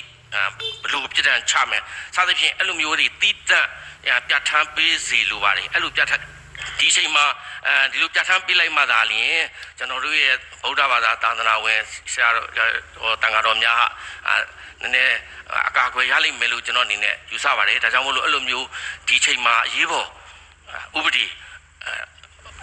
[0.83, 1.81] ဘလို့ပြစ်ဒဏ်ချမယ်
[2.15, 3.67] စသဖြင့်အဲ့လိုမျိုးတွေတီးတက်
[4.27, 6.36] ပြဋ္ဌာန်းပေးစီလိုပါတယ်အဲ့လိုပြဋ္ဌာန်း
[6.79, 7.25] ဒီချိန်မှာ
[7.67, 9.41] အဲဒီလိုပြဋ္ဌာန်းပေးလိုက်မှသာလျှင်
[9.77, 11.79] ကျွန်တော်တို့ရဲ့ဗုဒ္ဓဘာသာသာသနာဝင်
[12.13, 12.47] ဆရာတော်
[13.01, 13.87] ဟောတန်ဃာတော်များဟာ
[14.81, 15.15] နည်းနည်း
[15.67, 18.67] အကာအကွယ်ရလိမ့်မယ်လို့ကျွန်တော်အနေနဲ့ယူဆပါတယ်ဒါကြောင့်မို့လို့အဲ့လိုမျိုး
[19.07, 20.07] ဒီချိန်မှာအရေးပေါ်
[20.97, 21.25] ဥပဒေ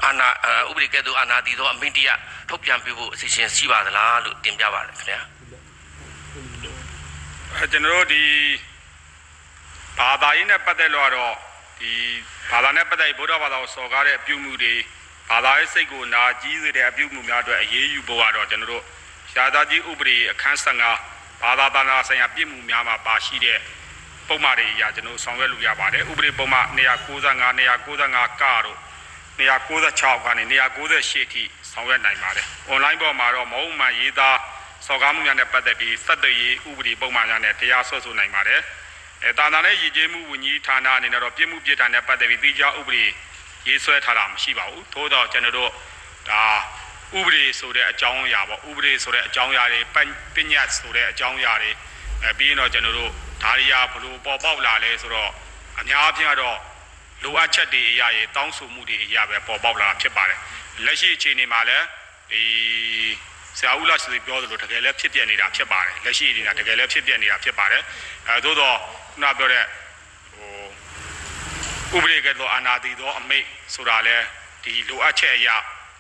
[0.05, 0.29] အာနာ
[0.71, 5.21] ဥပဒေကဲ့သို့အာနာတည်သောအမိန့်တရားထုတ်ပြန်ပေးဖို့အစီအစဉ်ရှိပါသလားလို့တင်ပြပါတယ်ခင်ဗျာ
[7.57, 8.23] အဲကျွန်တော်တို့ဒီ
[9.99, 11.35] ဘာသာရေးနဲ့ပတ်သက်လို့တော့
[11.81, 11.93] ဒီ
[12.51, 14.75] ဘာသာနဲ့ပတ်သက်ဗုဒ္ဓဘာသာကိုစော်ကားတဲ့အပြုမှုတွေ
[15.31, 18.83] ဘာသာရေးစိတ်ကိုနာကြီးစေတဲ့အပြုမှုများအတွက်အရေးယူဖို့ကတော့ကျွန်တော်တို့
[19.33, 23.59] ရှားသားကြီးဥပဒေအခန်း15ဘာသာဘာသာဆိုင်ရာပြည်မှုများမှာပါရှိတဲ့
[24.29, 26.79] ပုံမှန်တွေအရာကျွန်တော်ဆောင်ရွက်လို့ရပါတယ်ဥပဒေပုံမှန်295
[27.87, 28.79] 295ကတို့
[29.39, 34.39] 296ကနေ298ထိဆောင်ရွက်နိုင်ပါတယ်။ online ပေါ်မှာတော့မဟုတ်မှန်ရေးသား
[34.87, 38.61] စော်ကားမှုများနဲ့ပတ်သက်ပြီးစက်တရေးဥပဒေပုံမှန်များနဲ့တရားစွဲဆိုနိုင်ပါတယ်။
[39.25, 43.05] အဲတာနာနဲ့ရည်ကျေးမှုဝန်ကြီးဌာနအနေနဲ့တော့ပြည်မှုပြည်ထန်နဲ့ပတ်သက်ပြီးတိကျဥပဒေ
[43.67, 45.71] ရေးဆွဲထားတာမရှိပါဘူး။ထို့တော့ကျွန်တော်တို့
[46.31, 46.43] ဒါ
[47.19, 49.81] ဥပဒေဆိုတဲ့အကြောင်းအရာပေါ့ဥပဒေဆိုတဲ့အကြောင်းအရာတွေ
[50.35, 51.71] ပညာဆိုတဲ့အကြောင်းအရာတွေ
[52.23, 53.11] အဲပြီးရင်တော့ကျွန်တော်တို့
[53.43, 55.31] ဒါရီယာဘလို့ပေါ်ပေါက်လာလဲဆိုတော့
[55.81, 56.57] အများအပြားတော့
[57.23, 60.39] လိုအပ်ချက်တွေအရာတွေတောင်းဆိုမှုတွေအရာပဲပေါ်ပေါက်လာဖြစ်ပါတယ်
[60.85, 61.85] လက်ရှိအခြေအနေမှာလည်း
[62.31, 62.43] ဒီ
[63.59, 67.83] ဆရာဦးလာစီပြောသလိုတကယ်လည်းဖြစ်ပြနေတာဖြစ်ပါတယ်လက်ရှိနေတာတကယ်လည်းဖြစ်ပြနေတာဖြစ်ပါတယ်
[68.27, 68.77] အဲသို့တော့
[69.13, 69.65] ခုနပြောတဲ့
[71.91, 74.17] ဟိုဥပဒေကတော့အာနာတိသောအမိတ်ဆိုတာလဲ
[74.65, 75.57] ဒီလိုအပ်ချက်အရာ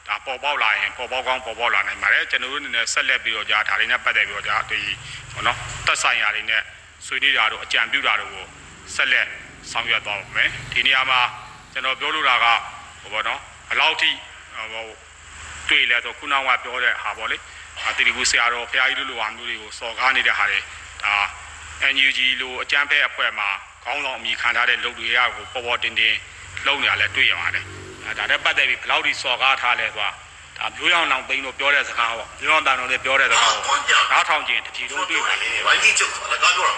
[0.09, 4.81] ဒါပေါ်ပေါက်လာရင်ပေါ်ပေါက်ကောင်းပေါ်ပေါက်လာနိုင်ပါတယ်ကျွန်တော်တို့အနေနဲ့ဆက်လက်ပြီးတော့ကြာဒါတွေနဲ့ပတ်သက်ပြီးတော့ကြာဒီ
[5.33, 6.63] ဟောနော်တက်ဆိုင်ရာတွေနဲ့
[7.07, 8.45] ဆွေးနွေးတာတို့အကြံပြုတာတို့ကို
[8.95, 9.27] ဆက်လက်
[9.71, 11.21] ဆောင်ရွက်သွားပါမယ်ဒီနေရာမှာ
[11.73, 12.47] ကျွန်တော်ပြောလိုတာက
[13.03, 14.11] ဟိုပေါ့နော်ဘယ်လောက်ထိ
[14.73, 14.87] ဟို
[15.69, 17.37] တွေ့လဲဆိုခုနကပြောတဲ့ဟာပေါ့လေ
[17.89, 20.61] အတီကူဆရာတော်ဖရာကြီးတို့လိုဟာမျိုးတွေကိုစော်ကားနေတဲ့ဟာတွေ
[21.05, 21.15] ဒါ
[21.95, 23.49] NUG လိုအကြမ်းဖက်အဖွဲ့မှာ
[23.85, 26.15] ခေါင်းဆောင်အမိခံထားတဲ့လုပ်တွေကကိုပေါ်ပေါ်တင်တင်
[26.67, 27.65] လုပ်နေရလဲတွေ့ရပါတယ်
[28.19, 30.11] ဒါနဲ့ပတ်သက်ပြီးဘယ်လောက်ထိစော်ကားထားလဲဆိုတာ
[30.59, 33.81] ဒါမျိုးရောင်နောင်ပိန်းလို့ပြောတဲ့စကားပေါ့မျိုးရောင်တန်တော်လည်းပြောတဲ့စကားပေါ့
[34.13, 36.75] နားထောင်ခြင်းတပြည်လုံးတွေ့ပါလေဝိုင်းကြီးချုပ်ဆိုတာကားပြောတာ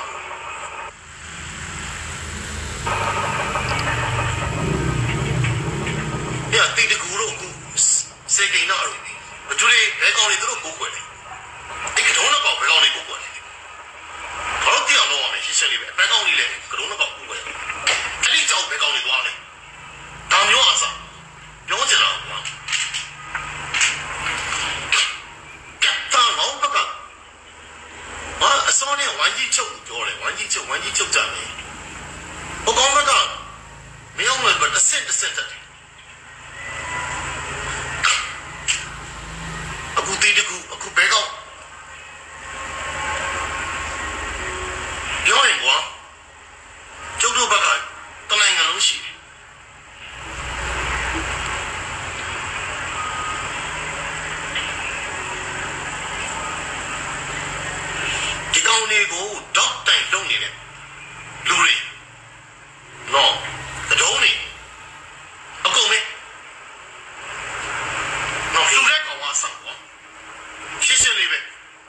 [6.53, 7.46] ပြတီတကူတော့အခု
[8.37, 8.83] စေကိန်းတော့
[9.49, 11.01] မတူလေဘယ်ကောင်တွေသူတို့ကိုကိုွယ်လဲ
[11.95, 13.31] အဲ့ကတော့တော့ဘယ်ကောင်တွေကိုကိုွယ်လဲ
[14.63, 19.33] ဘာလို့တရားလုံးအောင်လဲရှင်းရှင်းလေးပဲအတ ယ်ကောင်းနေလဲကရုံးတော့ဘူးပဲအဲ့ဒီကြောင့်ဘယ်ကောင်းနေသွားလဲ
[20.33, 20.97] ဒါမျိုးအစား
[21.69, 22.39] ပြောချင်တာကွာ
[25.83, 26.77] ကတ်တာငေါ့ဘက
[28.41, 31.51] ဟာအစောနဲ့ဝိုင်းကြီးချုပ်ပြောတယ်ဝိုင်းကြီးချုပ်ဝိုင်းကြီးချုပ်ကြတယ်
[32.65, 33.13] ဟိုကောင်က
[34.17, 35.63] မင်းအောင်လည်းတစ်စက်တစ်စက်တက်တယ်
[39.99, 41.31] အခုတေးတကူအခုဘဲကောင်း
[45.25, 45.77] ပြောရင်ကွာ
[47.21, 47.69] ကျုပ်တို့ဘက်က
[48.31, 49.15] တနိုင်ငံလုံးရှိတယ်
[58.53, 59.27] ဒီကောင်တွေကို
[59.57, 60.53] ဒေါက်တိုင်လုံးနေတဲ့
[61.49, 61.73] လူတွေ
[63.15, 63.35] နော်
[63.91, 64.33] တတုံးနေ
[65.67, 65.99] အကုန်မေ
[68.55, 69.75] နော်လူတဲ့ကောင်ကဆောက်ကွာ
[70.85, 71.39] ရှင်းရှင်းလေးပဲ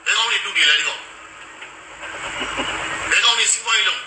[0.04, 1.00] ဘယ်ကောင်တွေတူတယ်လဲဒီကောင်
[3.10, 4.00] ဘယ်ကောင်တွေစီးပွားရေးလုံး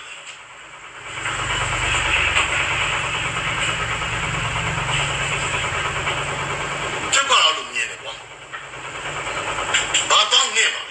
[7.12, 8.12] ချက်ကတော့လူမြင်တယ်ကွာ
[10.10, 10.82] ဘာတော့နေမှာ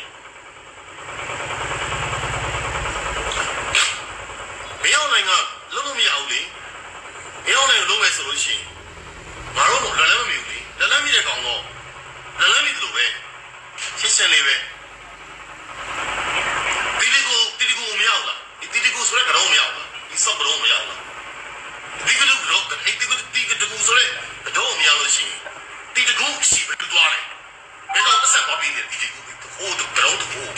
[4.83, 5.37] မင်းအောင်နိုင်ငံ
[5.73, 6.41] လုံးလို့မရဘူးလေ
[7.45, 8.63] မင်းအောင်နိုင်ငံလုံးမယ်ဆိုလို့ရှိရင်
[9.55, 11.61] ငါတို့ကလည်းမမြင်ဘူးလေလည်းလည်းမြင်တဲ့ကောင်တော့
[12.39, 13.05] လည်းလည်းမြင်တယ်လို့ပဲ
[13.99, 14.55] ရှင်းရှင်းလေးပဲ
[16.99, 18.39] တီတီကိုတီတီကိုမရဘူးလား
[19.11, 20.99] ဒီတီတီကိုဆိုရဲကတော့မရဘူးလားဒီစပ်ကတော့မရဘူးလား
[22.05, 24.07] ဒီကတော့တော့ဒီကတော့ဒီကတော့ဆိုရဲ
[24.45, 25.37] ကတော့မရလို့ရှိရင်
[25.93, 27.23] တီတီကိုရှိပဲတူသွားတယ်
[27.93, 29.23] ဘယ်တော့ပတ်စံပါပြီးနေတီတီကို
[29.55, 30.51] ဟိုတော့ကတော့တော့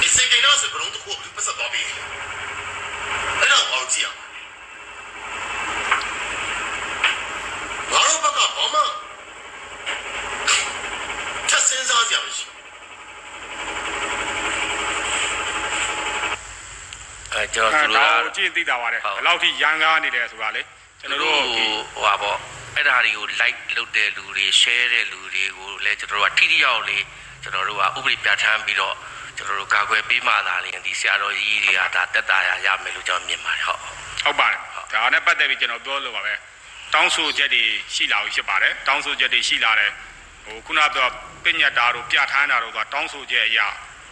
[0.00, 1.04] ဒီစိတ်ကနေဆိုကတော့တော့
[1.36, 1.92] ပတ်စံပါပြီးနေ
[3.40, 4.18] အဲ့တော့ဘာလို့ကြည့်အောင်
[7.92, 8.80] ငါတို့ဘက်ကဘာမှ
[11.48, 12.46] ချက်စင်းစားကြရမရှိ
[17.34, 20.62] အဲ ကျွန်တော်အဲသူဒါတို့ကကိုကြည့်သိတာပါတယ်ဘယ်လောက်ထိရန်ကားနေတယ်ဆိုတာလေ
[21.00, 22.38] ကျွန်တော်တို့ဒီဟိုဟာပေါ့
[22.76, 27.04] အဲ့ဒါတွေကို like လုပ်တဲ့လူတွေ share တဲ့လူတွေကိုလည်းကျွန်တော်တို့ကထိထိရောက်လေး
[27.42, 28.94] ကျွန်တော်တို့ကဥပဒေပြဋ္ဌာန်းပြီးတော့
[29.36, 33.80] ကျွန်တော်တို့ကာကွယ်ပေးမှသာလေဒီဆရာတော်ကြီးတွေကဒါတက်တာရရမယ်လို့ကျွန်တော်မြင်ပါတယ်ဟုတ်
[34.24, 34.60] ဟုတ်ပါတယ်
[34.92, 36.34] ဒါနဲ့ပတ်သက်ပြီးကျွန်တော်ပြောလို့ပါပဲ
[36.94, 37.62] တောင်းဆိုချက်တွေ
[37.94, 39.90] ရှိလာပြီဖြစ်ပါတယ်တောင်းဆိုချက်တွေရှိလာတယ်
[40.44, 41.10] ဟိုခုနကတော့
[41.44, 43.66] ပညတ်တာတို့ပြဋ္ဌာန်းတာတို့ကတောင်းဆိုချက်အရာ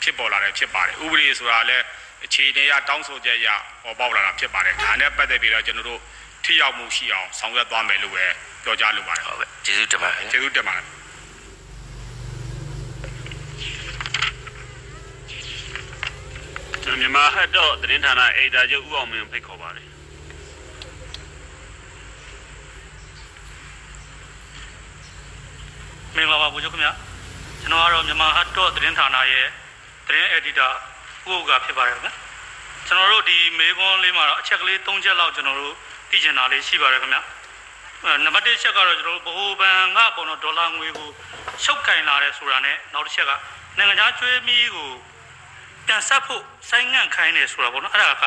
[0.05, 1.85] ဖြစ်ပေါ်လာတယ်ဖြစ်ပါတယ်ဥပဒေဆိုတာလည်း
[2.25, 6.01] အခြေအနေအရတောင်းဆိုချက်အရာပေါ်ပေါက်လာတာဖြစ်ပါတယ်ဒါနဲ့ပတ်သက်ပြီးတော့ကျွန်တော်တို့
[6.45, 8.25] ထိရောက်မှုရှိအောင်ဆောင်ရွက်သွားမယ်လို့ပဲ
[8.65, 10.85] ပြောကြားလိုပါတယ်ဟုတ်ကဲ့ကျေးဇူးတင်ပါတယ်ကျေးဇူးတင်ပါတယ်
[16.83, 19.89] ကျွန်တော်မြန်မာဟတ်တော့သတင်းဌာနအေဒါချုပ်ဦးအောင်မင်းဖိတ်ခေါ်ပါတယ်
[26.17, 26.93] မင်္ဂလာပါဘုရားခင်ဗျာ
[27.61, 29.49] ကျွန်တော်ကတော့မြန်မာဟတ်တော့သတင်းဌာနရဲ့
[30.09, 30.69] သတင်းအက်ဒီတာ
[31.29, 32.13] ဦးဥကဖြစ်ပါတယ်ခင်ဗျာ
[32.87, 35.75] ကျွန်တော်တို့ဒီမေကွန်းလေးမှာတော့အချက်ကလေး၃ချက်လောက်ကျွန်တော်တို့
[36.11, 37.23] သိချင်တာလေးရှိပါတယ်ခင်ဗျာ
[38.05, 41.09] အဲနံပါတ်၁ချက်ကတော့ကျွန်တော်တို့ဗဟိုဘဏ်ကပေါ်တော့ဒေါ်လာငွေကို
[41.65, 43.33] ရှုပ်ကင်လာတယ်ဆိုတာနဲ့နောက်တစ်ချက်က
[43.79, 44.91] နိုင်ငံခြားကျွေးမီးကို
[45.87, 48.25] ပြန်ဆက်ဖို့ဆိုင်းငံ့ခိုင်းတယ်ဆိုတာပေါ့နော်အဲ့ဒါက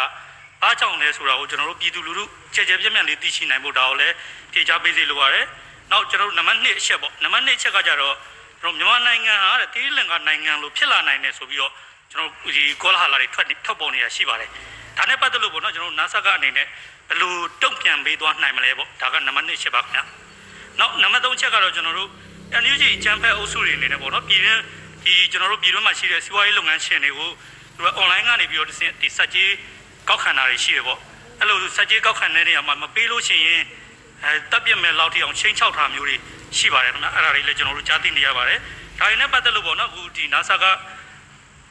[0.61, 2.23] ဘာကြောင့်လဲဆိုတာကိုကျွန်တော်တို့ပြည်သူလူထု
[2.55, 4.13] ကြဲကြဲပြန့်ပြန့်လေးသိရှိနိုင်ဖို့ဒါကိုလည်း
[4.53, 5.45] ဖြေချပေးစီလိုပါတယ်
[5.91, 8.15] နောက်ကျွန်တော်တို့နံပါတ်2အချက်ပေါ့နံပါတ်2အချက်ကကြတော့
[8.61, 11.71] ကျွန်တော်မြန်မာနိုင်ငံဟာတဲ့တိလင်္ကာနိုင်ငံလိုဖြစ်လာနိုင်တယ်ဆိုပြီးတော့
[12.11, 14.49] ကျွန်တော်ဒီကောလာဟလာတွေထွက်ထွက်ပေါ်နေတာရှိပါတယ်
[14.97, 16.67] ဒါနဲ့ပတ်သက်လို့ပေါ့နော်ကျွန်တော်တို့ NASA ကအနေနဲ့
[17.09, 20.03] ဘယ်လိုတုံ့ပြန်ပေးသွားနိုင်မလဲပေါ့ဒါကနံပါတ်2အချက်ပါခင်ဗျာ
[20.79, 22.09] နောက်နံပါတ်3အချက်ကတော့ကျွန်တော်တို့
[22.63, 24.61] NUG ချမ်းဖက်အုပ်စုတွေအနေနဲ့ပေါ့နော်ပြည်တွင်း
[25.03, 27.29] ဒီကျွန်တော်တို့ပြည်တွင်းမှာရှိတဲ့စီးပွားရေးလုပ်ငန်းရှင်တွေကို
[27.75, 29.51] သူက online ကနေပြီးတော့ဒီဒီစက်ကြီး
[30.09, 30.99] ကောက်ခံတာတွေရှိတယ်ပေါ့
[31.39, 33.63] အဲ့လိုစက်ကြီးကောက်ခံတဲ့နေရာမှာမပေးလို့ရှိရင်
[34.23, 36.15] အဲတပ်ပြစ်မဲ့လောက်ထိအောင်ချင်းချောက်ထားမျိုးတွေ
[36.57, 38.59] ရှိပါတယ်ခင်ဗျအဲ့ဒါတွေလည်းကျွန်တော်တို့ကြားသိနေရပါတယ်
[38.99, 40.65] ဒါတွေနဲ့ပတ်သက်လို့ပေါ့နော်အခုဒီ NASA က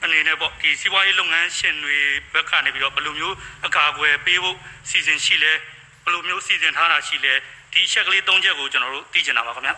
[0.04, 1.96] အနေနဲ့ပေါ့ဒီစီးပွားရေးလုပ်ငန်းရှင်တွေ
[2.32, 3.36] ဘက်ကနေပြီးတော့ဘယ်လိုမျိုး
[3.66, 4.56] အကာအကွယ်ပေးဖို့
[4.88, 5.52] စီစဉ်ရှိလဲ
[6.04, 7.34] ဘယ်လိုမျိုးစီစဉ်ထားတာရှိလဲ
[7.72, 9.72] ဒီချက်ကလေး၃ချက်ကိုကျွန်တော်တို့သိချင်တာပါခင်ဗျ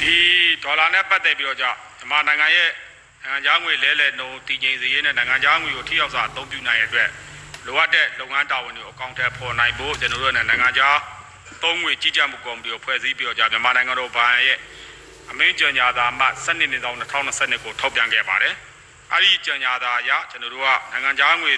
[0.00, 0.14] ဒီ
[0.64, 2.70] ဒေါ်လာနဲ့ပတ်သက်ပြီးတော့じゃမြန်မာနိုင်ငံရဲ့
[3.22, 7.08] နိုင်ငံခြားငွေလဲလှယ်နှုန်းတည်ငြိမ်စေရေးနဲ့နိုင်ငံခြားငွေကိုထိရောက်စွာအသုံးပြုနိုင်ရတဲ့အတွက်
[7.66, 10.98] လိုအပ်တဲ့လုပ်ငန်းတာဝန်တွေကိုအကောင့်ထဲပေါ်နိုင်ဖို့ကျွန်တော်တို့နိုင်ငံခြား
[11.62, 14.58] သုံးငွေကြီးကြပ်မှုကော်မတီကိုဖွဲ့စည်းပြီးတော့ကြာမြန်မာနိုင်ငံတော်ဘဏ်ရဲ့
[15.30, 18.54] အမင်းကြံညာသာမှစနစ်နေဆောင်2022ကိုထောက်ပြန်ခဲ့ပါတယ်။
[19.12, 21.52] အဲဒီကြံညာသာအရကျွန်တော်တို့ကနိုင်ငံခြားငွေ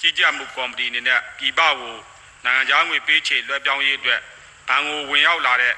[0.00, 1.94] ကြီးကြပ်မှုကော်မတီအနေနဲ့ပြည်ပကို
[2.44, 4.20] နိုင်ငံခြားငွေပေးချေလွှဲပြောင်းရေးအတွက်
[4.68, 5.74] ဘဏ်ကိုဝင်ရောက်လာတဲ့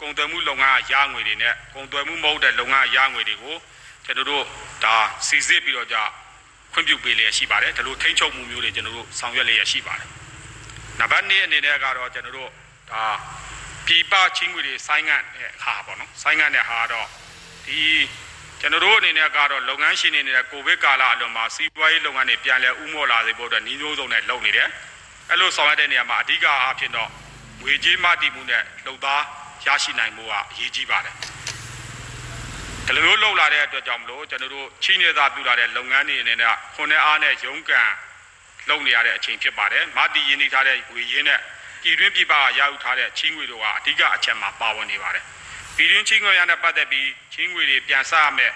[0.00, 3.56] ကုန်သွယ်မှုလုပ်ငန်းအရာငွေတွေနဲ့ကုန်သွယ်မှုမဟုတ်တဲ့လုပ်ငန်းအရာငွေတွေကို
[4.04, 4.44] ကျွန်တော်တို့
[4.84, 4.96] ဒါ
[5.26, 6.02] စီစစ်ပြီးတော့ကြာ
[6.74, 10.08] ခွင့်ပြုပေးလျက်ရှိပါတယ်ဒါလိုထိန်းချုပ်မှုမျိုးတွေကျွန်တော်တို့ဆောင်ရွက်လျက်ရှိပါတယ်
[11.00, 12.50] နံပါတ်2အနေနဲ့ကတော့ကျွန်တော်တို့
[12.90, 13.04] ဒါ
[13.86, 17.06] ပြည်ပချင်းငွေတွေဆိုင်းငံ့တဲ့အခါပေါ့နော်ဆိုင်းငံ့တဲ့ဟာကတော့
[17.66, 18.02] ဒီဒီ
[18.60, 24.68] ကျွန်တော်တို့အနေနဲ့ကတော့လုပ်ငန်းရှင်တွေနေတဲ့ကိုဗစ်ကာလအလွန်မှာစီးပွားရေးလုပ်ငန်းတွေပြန်လည်ဥမော့လာစေဖို့အတွက်ညီမျိုးစုံနဲ့လုပ်နေတယ်
[25.30, 27.10] အဲ့လိုဆောင်ရွက်တဲ့နေရာမှာအဓိကအားဖြင့်တော့
[27.62, 29.22] ငွေကြေးမတည်မှုနဲ့လုံသား
[29.66, 31.14] ရရှိနိုင်မှုကအရေးကြီးပါတယ်
[32.86, 37.90] ဒီလိုမျိုးလှုပ်လာတဲ့အတွက်ကြောင့်မလို့ကျွန်တော်တို့ချီးနေသားပြုလာတဲ့လုပ်ငန်းတွေအနေနဲ့ခွန်နဲ့အားနဲ့ရုန်းကန်
[38.68, 41.40] လုပ်နေရတဲ့အချိန်ဖြစ်ပါတယ်မတည်ရင်းနေထားတဲ့ငွေရင်းနဲ့
[41.82, 45.24] ပြည်တွင်းပြည်ပကရယူထားတဲ့ချီးငွေတို့ကအဓိကအချက်မှာပါဝင်နေပါတယ်
[45.76, 48.52] ပြည်တွင်းချီးငွေရတဲ့ပတ်သက်ပြီးချီးငွေတွေပြန်ဆရမယ်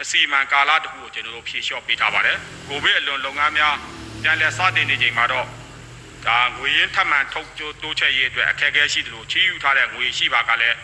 [0.00, 3.74] အစီအမံကာလတစ်ခုကိုကျွန်တော်တို့ဖြည့်လျှော့ပေးထားပါတယ်ကိုဗစ်အလွန်လုပ်ငန်းများ
[4.22, 5.46] ပြန်လည်စတင်နေချိန်မှာတော့
[6.26, 10.76] ဒါငွေရင်းထပ်မံထုတ်ကြိုးတိုးချက်ရေးအတွက်အခက်အခဲရှိတယ်လို့ချီးယူထားတဲ့ငွေရှိပါကလည်း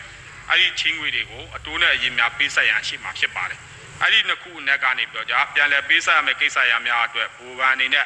[0.51, 3.59] အဲ့ဒီချီးငွေတွေကိုအတိုးနဲ့အရင်များပေးဆက်ရန်ရှိမှာဖြစ်ပါတယ်
[4.01, 8.05] အဲ့ဒီနှစ်ခုအနက်ကနေပြောကြပြန်လည်ပေးဆက်ရမယ့်ကိစ္စရာများအတွက်ဘူဗန်အနေနဲ့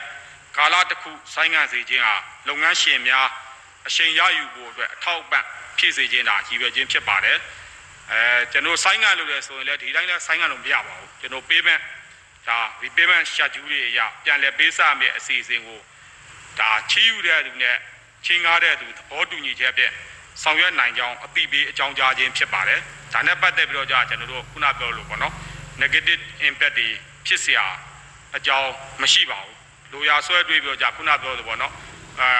[0.57, 2.15] ကာလတစ်ခုဆိုင်းငံ့စေခြင်းဟာ
[2.47, 3.27] လုပ်ငန်းရှင်များ
[3.87, 5.43] အချိန်ရယူဖို့အတွက်အထောက်အပံ့
[5.79, 7.37] ဖြစ်စေခြင်းဒါရည်ရွယ်ခြင်းဖြစ်ပါတယ်
[8.11, 8.19] အဲ
[8.51, 11.81] ကျွန်တော်ဆိုင်းငံ့လို့လဲဆိုရင်လည်းဒီတိုင်းလဲဆိုင်းငံ့လို့မရပါဘူးကျွန်တော် payment
[12.47, 15.79] ဒါ repayment schedule တွေအရပြန်လည်ပေးဆက်ရမယ့်အစီအစဉ်ကို
[16.59, 17.75] ဒါချီးယူတဲ့သူနဲ့
[18.25, 19.93] ချင်းကားတဲ့သူသဘောတူညီချက်ဖြင့်
[20.42, 22.80] ဆောင်ရွက်နိုင်ကြောင်းအသိပေးအကြောင်းကြားခြင်းဖြစ်ပါတယ်
[23.12, 25.34] ဒါနဲ့ပတ်သက်ပြီးတော့ကြာကျွန်တော်တို့ခုနပြောလို့ပေါ့နော်
[25.82, 26.88] negative impact တွေ
[27.26, 27.61] ဖြစ်เสีย
[28.36, 28.70] အကြောင်း
[29.02, 29.54] မရှိပါဘူး
[29.92, 31.72] လိုရာဆွဲတွေးပြီးတော့ကြာခုနပြောလို့ပေါ့နော်
[32.20, 32.30] အဲ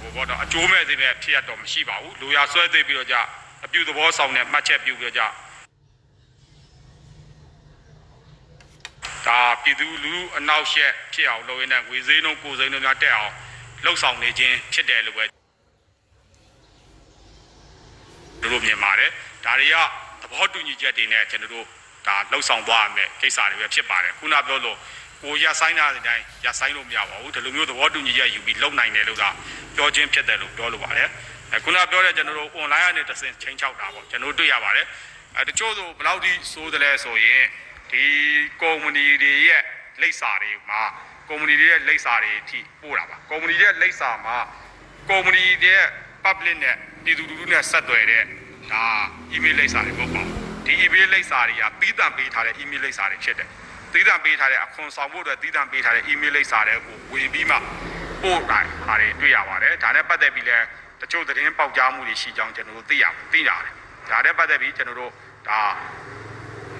[0.00, 3.20] ဟိုပေါ့နော်အကျိုးမဲ့စေမဲ့ဖြစ်ရတော့မရှိပါဘူးလိုရာဆွဲသိပြီးတော့ကြာ
[3.64, 5.26] အပြုသဘောဆောင်တဲ့မှတ်ချက်ပြုပြီးတော့ကြာ
[9.26, 13.32] ဒါပြည်သူလူထုအနောက်ရှက်ဖြစ်အောင်လုပ်ရင်းနဲ့ငွေစည်းနှုန်းကိုယ်စည်းနှုန်းများတက်အောင်
[13.84, 15.24] လှုပ်ဆောင်နေခြင်းဖြစ်တယ်လို့ပဲ
[18.53, 19.09] တို့မြင်ပါတယ်
[19.45, 19.75] ဒါတွေက
[20.21, 21.65] သဘောတူညီချက်တွေနဲ့ကျွန်တော်တို့
[22.07, 24.77] ဒါလှုပ်ဆောင်သွားရမယ်ကိစ္စတွေပဲဖြစ်ပါတယ်ခုနပြောလို့
[25.23, 29.29] ကိုရဆိုင်တာတဲ့အတိုင်းရဆိုင်လို့မရပါဘူးဒီလိုမျိုးသဘောတူညီချက်ယူပြီးလုပ်နိုင်တယ်လို့သာ
[29.75, 31.09] ပြောခြင်းဖြစ်တယ်လို့ပြောလိုပါတယ်
[31.55, 34.85] အခုနပြောတဲ့ကျွန်တော်တို့ online ကနေတစ်ဆင့်ချင်းချောက်တာပေါ့ကျွန်တော်တို့တွေ့ရပါတယ်
[35.37, 37.43] အဲတချို့ဆိုဘယ်လောက်ထိစိုးတယ်လဲဆိုရင်
[37.91, 38.03] ဒီ
[38.61, 39.61] ကုမ္ပဏီတွေရဲ့
[40.01, 40.81] လိပ်စာတွေမှာ
[41.29, 44.37] ကုမ္ပဏီတွေရဲ့လိပ်စာတွေအထိပို့တာပါကုမ္ပဏီတွေရဲ့လိပ်စာမှာ
[45.09, 45.87] ကုမ္ပဏီတွေရဲ့
[46.23, 46.75] public နဲ့
[47.05, 48.23] ပြည်သူလူထုနဲ့ဆက်သွယ်တဲ့
[48.71, 48.83] ဒါ
[49.35, 53.49] email လိပ်စာတွေမဟုတ်ပါဘူးဒီ email လိပ်စာတွေကပြီးတံပေးထားတဲ့ email လိပ်စာတွေဖြစ်တယ်
[53.91, 57.55] သီးသန့်ပေးထားတဲ့အခွန်ဆောင်ဖို့အတွက်သီးသန့်ပေးထားတဲ့ email လိပ်စာတွေကိုဝင်ပြီးမှ
[58.23, 60.57] ပို့တိုင်းဟာတွေတွေ့ရပါတယ်ဒါနဲ့ပတ်သက်ပြီးလဲ
[61.01, 63.73] တချို့သတင်းပေါက်ကြားမှုတွေရှိကြောင်းကျွန်တော်တို့သိရသိရတယ်
[64.09, 65.11] ဒါနဲ့ပတ်သက်ပြီးကျွန်တော်တို့
[65.47, 65.59] ဒါ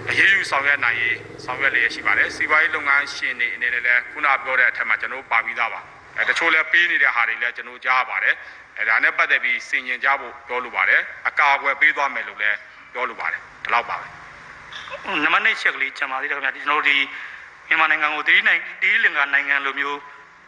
[0.09, 5.81] အရေးယူဆောင်ရွက်နိုင်ရေးဆောင်ရွက်လျက်ရှိပါတယ်စီးပွားရေးလုပ်ငန်းရှင်တွေအနေနဲ့လည်းခုနပြောတဲ့အထက်မှာကျွန်တော်တို့ပါပြီးသားပါ
[6.17, 8.35] အဲတချို့လည်းပေးနေတဲ့ဟာတွေလည်းကျွန်တော်ကြားပါတယ်
[8.77, 12.57] အဲဒါနဲ့ပတ်သက်ပြီးစင်ញင်ကြဖို့ပြောလိုပါတယ်အကာအကွယ်ပေးသွားမယ်လို့လည်း
[12.93, 14.07] ပြောလိုပါတယ်ဒီလောက်ပါပဲ
[15.23, 16.97] နံပါတ်1ချက်ကလေးကျန်ပါသေးတယ်ခင်ဗျာဒီကျွန်တော်တို့ဒီ
[17.67, 19.97] မြန်မာနိုင်ငံကိုတိနိုင်တိလင်္ကာနိုင်ငံလိုမျိုး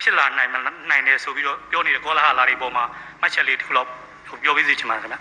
[0.02, 0.56] ဖြစ်လာနိုင်မ
[0.90, 2.84] နိုင်တယ်ဆိုပြီးတော့ပြောနေတဲ့ကောလာဟလာတွေပေါ်မှာ
[3.22, 3.90] မှတ်ချက်လေးတစ်ခုလောက်
[4.28, 5.20] ဟိုပြောပေးစီချင်ပါတယ်ခင်ဗျာ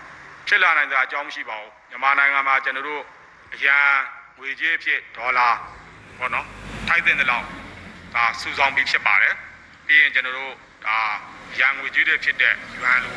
[0.48, 3.02] ဖြစ်လာနိုင်တဲ့အကြောင်းမရှိပါဘူးမြန်မာနိုင်ငံမှာကျွန်တော်တို့
[3.54, 3.86] အရန်
[4.38, 5.48] ငွေကြေးဖြစ်ဒေါ်လာ
[6.18, 6.46] ပေါ့နော်
[6.88, 7.44] ထိုက်တဲ့လောက်
[8.14, 9.34] ဒါစုဆောင်ပြီးဖြစ်ပါတယ်
[9.86, 10.52] ပြီးရင်ကျွန်တော်တို့
[10.86, 10.98] ဒါ
[11.60, 13.14] ရန်ငွေကြေးတွေဖြစ်တဲ့ယွမ်လို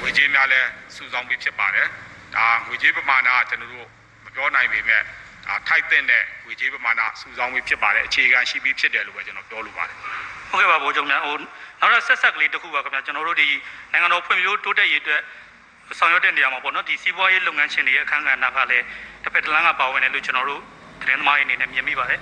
[0.00, 1.88] ငွေကြေးများလည်းစုဆောင်ပြီးဖြစ်ပါတယ်
[2.36, 3.88] ဒါငွေကြေးပမာဏကကျွန်တော်တို့
[4.24, 5.02] မပြောနိုင်ပေမဲ့
[5.46, 6.02] ဒါထိုက်တဲ့
[6.44, 9.96] ငွေကြေးပမာဏစုဆောင်ပြီးဖြစ်ပါတယ်အခြေခံရှိပြီးဖြစ်တယ်လို့ပဲကျွန်တော်ပြောလိုပါတယ်
[10.50, 11.36] ဟုတ်ကဲ့ပါဗိုလ်ချုပ်များဟို
[11.80, 13.48] နောက်တော့ဆက်ဆက်ကလေးတစ်ခုပါခင်ဗျာကျွန်တော်တို့ဒီ
[13.92, 15.20] နိုင်ငံတော်ဖွံ့ဖြိုးတိုးတက်ရေးအတွက်
[15.98, 18.84] ဆောင်ရွက်တဲ့နေရာမှာပေါ့နော်ဒီစီးပွားရေးလုပ်ငန်းရှင်တွေရဲ့အခမ်းအနားကလည်း
[19.22, 20.62] တစ်ဖက်တစ်လမ်းကပါဝင်တယ်လို့ကျွန်တော်တို့
[21.00, 22.20] သတင်းသမားတွေအနေနဲ့မြင်မိပါတယ်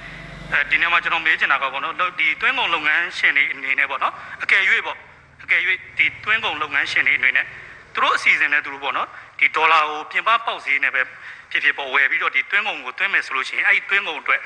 [0.53, 4.99] အဲဒီနေ့မှာကျွန်တော်မေးချင်တာကပေါ့နော်ဒီတွင်းကုန်လုပ်ငန်းရှင်တွေအနေနဲ့ပေါ့နော်အကယ်၍ပေါ့
[5.44, 5.61] အကယ်၍
[5.99, 7.47] ဒီတွင်းကုန်လုပ်ငန်းရှင်တွေအနေနဲ့
[7.94, 11.03] သူတို့အစီအစဉ်နဲ့သူတို့ပေါ့နော်ဒီဒေါ်လာကိုပြင်ပပေါက်ဈေးနဲ့ပဲ
[11.51, 14.40] ဖြစ်ဖြစ်ပေါ်ဝယ်ပြီးတော့ဒီတွင်းကုန်ကိုတွင်းမယ်ဆိုလို့ရှိရင်အဲ့ဒီတွင်းကုန်အတွက်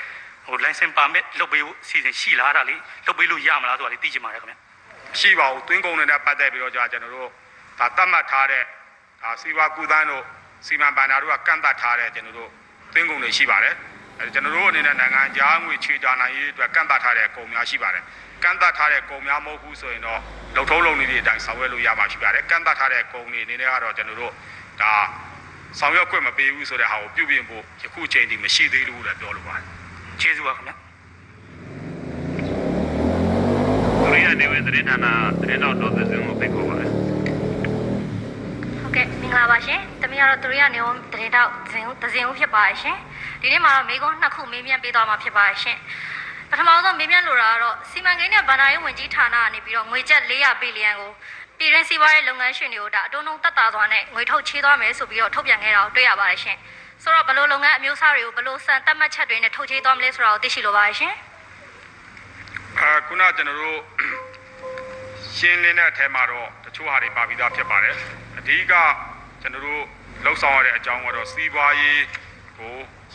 [0.47, 4.57] ဟို license permit လုပ်ပေးဖို့အစီအစဉ်ရှိလားဒါလေးလုပ်ပေးလို့ရမလားဆိုတာလေးသိချင်ပါတယ်ခင်ဗျ
[5.21, 7.29] ရှိပါဘူးတွင်းကုန်တွေနဲ့ပတ်သက်ပြီးတော့ကြာကျွန်တော်တို့
[7.79, 8.63] ဒါတတ်မှတ်ထားတဲ့
[9.23, 10.23] ဒါစီဝါကူသန်းတို့
[10.67, 12.51] စီမံဘဏ္ဍာတို့ကကန့်သတ်ထားတဲ့ကျွန်တော်တို့
[12.95, 14.00] တွင်းကုန်တွေရှိပါတယ်အဲ
[14.35, 18.05] ကျွန်တော်တို့အနေနဲ့နိုင်ငံခြားငွေခြေတာနိုင်ရေးအတွက်ကန့်သတ်ထားတဲ့ကုန်များရှိပါတယ်
[18.43, 20.21] ကန့်သတ်ထားတဲ့ကုန်များမဟုတ်ဘူးဆိုရင်တော့
[20.57, 24.33] လုံထုံးလုံနည်းတွေအတိုင်းဆောင်ရွက်လို့ရမှာရှိပါတယ်ကန့်သတ်ထားတဲ့ကုန်တွေအနေနဲ့ကတော့ကျွန်တော်တို့
[24.81, 24.93] ဒါ
[25.79, 29.65] ဆောင်ရွက်ခွင့်မပေးဘူးဆိုတဲ့ဟာကိုပြုပြင်ဖို့ယခုချိန်ထိမရှိသေးဘူးလို့ပြောလိုပါတယ်
[30.21, 30.73] ကျေးဇူးပါခင်ဗျ
[34.03, 35.07] ဒုတိယနေဝင်သတင်းဌာန
[35.41, 36.70] သတင်းတော်တော်သစင်းကိုဖိတ်ခေါ်ပါတယ်
[38.91, 42.97] ဟုတ်ကဲ့မင်္ဂလာပါရှင်။တမီးကတော့သူရိယနေဝန်တရင်တော့ဇင်ဒဇင်ဦးဖြစ်ပါရှင်။
[43.43, 45.79] ဒီနေ့မှာတော့မိကုန်းနှစ်ခုမေးမြန်းပေးသွားမှာဖြစ်ပါရှင်။
[46.51, 51.11] ပထမဆုံးမေးမြန်းလိုတာကတော့စီမံကိန်းနဲ့ဗန္ဒာရေးဝန်ကြီးဌာနကနေပြီးတော့ငွေကျပ်400ဘီလီယံကို
[51.59, 56.57] ပြည်ရင်းစီးပွားရေးလုပ်ငန်းရှင်တွေကိုဒါအတုံးတုံးတက်တာသွားနဲ့ငွေထုတ်ချေးသွားမယ်ဆိုပြီးတော့ထုတ်ပြန်ခဲ့တာကိုတွေ့ရပါတယ်ရှင်။
[57.03, 61.15] ဆိုတော့ဘယ်လိုလုပ်ငန်းအမျိုးအစားတွေကိုဘယ်လိုစံတက်မှတ်ချက်တွေနဲ့ထုတ်ချေးသွားမလဲဆိုတာကိုသိရှိလိုပါတယ်ရှင်။
[62.79, 63.79] အဲခုနကျွန်တော်တို့
[65.37, 67.97] ရှင်းလင်းတဲ့အထဲမှာတော့တချို့ဟာတွေပါပြီးသားဖြစ်ပါတယ်
[68.39, 68.75] အဓိက
[69.41, 69.83] ကျွန်တော်တို့
[70.25, 72.01] လှုပ်ဆောင်ရတဲ့အကြောင်းကတော့စီးပွားရေး
[72.49, 72.75] အခုကို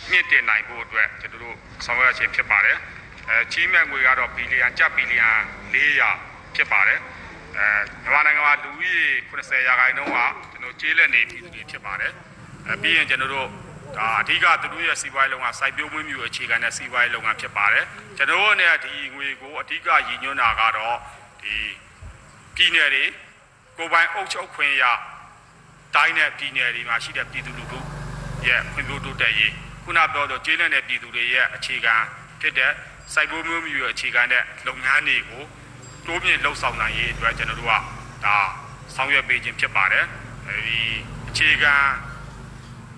[0.09, 1.55] မြင့်တင်နိုင်ဖို့အတွက်ကျွန်တော်တို့
[1.85, 2.77] ဆောင်ရွက်ခြင်းဖြစ်ပါတယ်
[3.29, 5.29] အဲချီးမြှင့်ငွေကတော့ဘီလီယံကျပ်ဘီလီယံ
[5.73, 6.99] 400ဖြစ်ပါတယ်
[7.57, 7.67] အဲ
[8.03, 10.17] မြန်မာနိုင်ငံမှာလူဦးရေ80ရာခိုင်နှုန်းက
[10.51, 12.11] ကျွန်တော်ကျေးလက်နေပြည်သူတွေဖြစ်ပါတယ်
[12.67, 13.47] အဲပြီးရင်ကျွန်တော်တို့
[13.97, 17.85] ဒါအဓိကသူတို့ရဲ့စီးပွားရေးလုပ်ငန်းစိုက်ပျိုးမွေးမြူအခြေခံတဲ့စီးပွားရေးလုပ်ငန်းဖြစ်ပါတယ်
[18.17, 20.97] ကျွန်တော်တို့အနေနဲ့ဒီငွေကိုအဓိကရည်ညွှန်းတာကတော့
[21.41, 21.55] ဒီ
[22.55, 23.03] ပြည်နယ်တွေ
[23.77, 24.83] ကိုယ်ပိုင်အုပ်ချုပ်ခွင့်ရ
[25.95, 27.79] တိုင်းနဲ့ပြည်နယ်တွေမှာရှိတဲ့ပြည်သူလူထု
[28.47, 29.53] ရဲ့ဖွံ့ဖြိုးတိုးတက်ရေး
[29.83, 31.95] ခုနပြောတော့ကျေးလက်တဲ့ပြည်သူတွေရဲ့အခြေခံ
[32.41, 32.71] ဖြစ်တဲ့
[33.13, 35.43] စိုက်ပျိုးမွေးမြူရဲ့အခြေခံတဲ့လုပ်ငန်းတွေကို
[36.07, 37.73] တိုးမြင့်လှုပ်ဆောင်နိုင်ရေးအတွက်ကျွန်တော်တို့က
[38.25, 38.37] ဒါ
[38.95, 40.05] ဆောင်ရွက်ပေးခြင်းဖြစ်ပါတယ်
[40.47, 40.79] အဲဒီ
[41.29, 41.73] အခြေခံ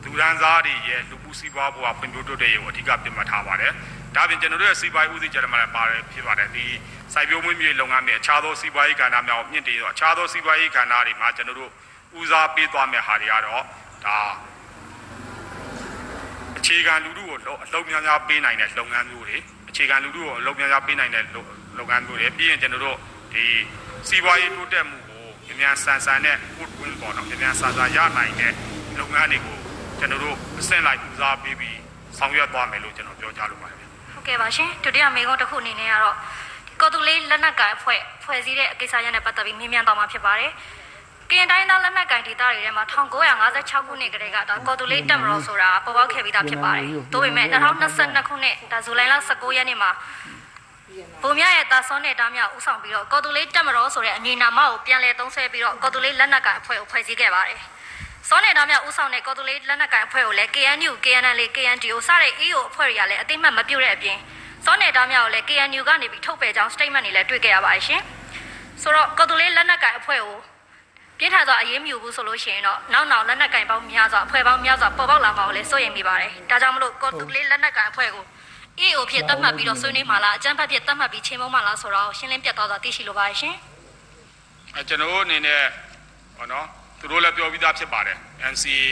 [0.03, 3.73] လူဒန်းစားတွေရဲ့လူမှုစီးပွားဘဝဖွံ့ဖြိုးတိုးတက်ရေးကိုအဓိကပြတ်မှတ်ထားပါတယ်
[4.15, 6.65] ဒါပြင်ကျွန်တော်တို့ရဲ့စီးပွားရေးဦးစီးကြရမှာလည်းပါတယ်ဖြစ်ပါတယ်ဒီ
[7.13, 11.71] စိုက်ပျိုးမွေးမြူရေးလုပ်ငန်းတွေအခြားသောစီးပွားရေးကဏ္ဍများကိုမြင့်တင်တော့အခြားသောစီးပွားရေးကဏ္ဍတွေမှာကျွန်တော်တို့
[12.19, 13.63] ဦးစားပေးသွားမယ့်ဟာတွေကတော့
[14.05, 14.19] ဒါ
[16.57, 19.37] အခြေခံလူထုကိုအလုံးများများပေးနိုင်တဲ့လုပ်ငန်းမျိုးတွေ
[19.69, 22.97] အခြေခံလူထုကိုအလုံးများများပေးနိုင်တဲ့လုပ်ငန်းမျိုးတွေပြီးရင်ကျွန်တော်တို့
[23.33, 23.45] ဒီ
[24.07, 28.53] စီးပွားရေးတိုးတက်မှုကိုအများဆန်ဆန်နဲ့ good win ပေါ့နော်အများဆန်ဆန်ရနိုင်တဲ့
[28.99, 29.57] လုပ်ငန်းတွေကို
[29.99, 31.77] ကျွန်တော်တို့အဆင့်လိုက်ဦးစားပေးပြီး
[32.17, 33.76] ဆောင်ရွက်သွားမယ်လို့ကျွန်တော်ပြောကြားလိုပါတယ်ဟုတ်
[34.27, 36.15] ကဲ့ပါရှင်ဒုတိယမေကုန်းတစ်ခုအနေနဲ့ကတော့
[36.81, 40.51] ကော်တူလေးလက်နက်ကင်အဖွဲ့ဖွဲ့စည်းတဲ့ကိစ္စရပ်နဲ့ပတ်သက်ပြီးမြင်မြန်သွားမှာဖြစ်ပါတယ်
[41.29, 49.91] ကရင်တိုင်းသားလက်နက်ကင်ဒေသတွေထဲမှာ1956ခုနှစ်ကတည်းကဒါကော်တူလေးတက်မတော်ဆိုတာပေါ်ပေါက်ခဲ့ပြီးသားဖြစ်ပါတယ်။ဒါပေမဲ့2022ခုနှစ်ဒါဇူလိုင်လ19ရက်နေ့မှာ
[51.23, 57.59] ဗိုလ်မြရဲ့တာဆွန်နဲ့တားမြဦးဆောင်ပြီးတော့ကော်တူလေးတက်မတော်ဆိုတဲ့အမည်နာမကိုပြန်လည်သုံးဆွဲပြီးတော့ကော်တူလေးလက်နက်ကင်အဖွဲ့ကိုဖွဲ့စည်းခဲ့ပါတယ်။
[58.29, 64.17] စောနေတာမြဦးဆောင်တဲ့ကော်တူလေးလက်နက်ကိုင်အဖွဲ့ကိုလည်း KNU, KNL, KNDO စတဲ့ EO အဖွဲ့တွေကလည်းအသိမှတ်မပြုတဲ့အပြင်
[64.65, 68.01] စောနေတာမြကိုလည်း KNU ကနေပြီးထုတ်ပယ်ကြောင်း statement တွေလည်းတွေ့ခဲ့ရပါတယ်ရှင်။
[68.81, 70.37] ဆိုတော့ကော်တူလေးလက်နက်ကိုင်အဖွဲ့ကို
[71.19, 78.23] ပြင်းထန်စွာအရေးမယူဘူးဆိုလို့ရှိရင်တော့နောက်နောက်လက်နက်ကင်ပေါင်းများစွာအဖွဲ့ပေါင်းများစွာပေါ်ပေါက်လာမှာကိုလည်းစိုးရိမ်မိပါတယ်။ဒါကြောင့်မလို့ကော်တူလေးလက်နက်ကင်အဖွဲ့ကို
[78.85, 83.55] EO ဖြစ်သတ်မှတ်ပြီးတော့ဆွေးနွေးမှလားအကြမ်းဖက်ဖြစ်သတ်မှတ်ပြီးချိန်မုံမှလားဆိုတော့ရှင်းလင်းပြတ်သွားစွာသိရှိလိုပါတယ်ရှင်။
[84.75, 85.61] အဲကျွန်တော်တို့အနေနဲ့
[86.37, 86.67] ဟောနော်
[86.99, 88.17] သူတို့လည်းပြောပြီးသားဖြစ်ပါတယ်
[88.53, 88.83] NCA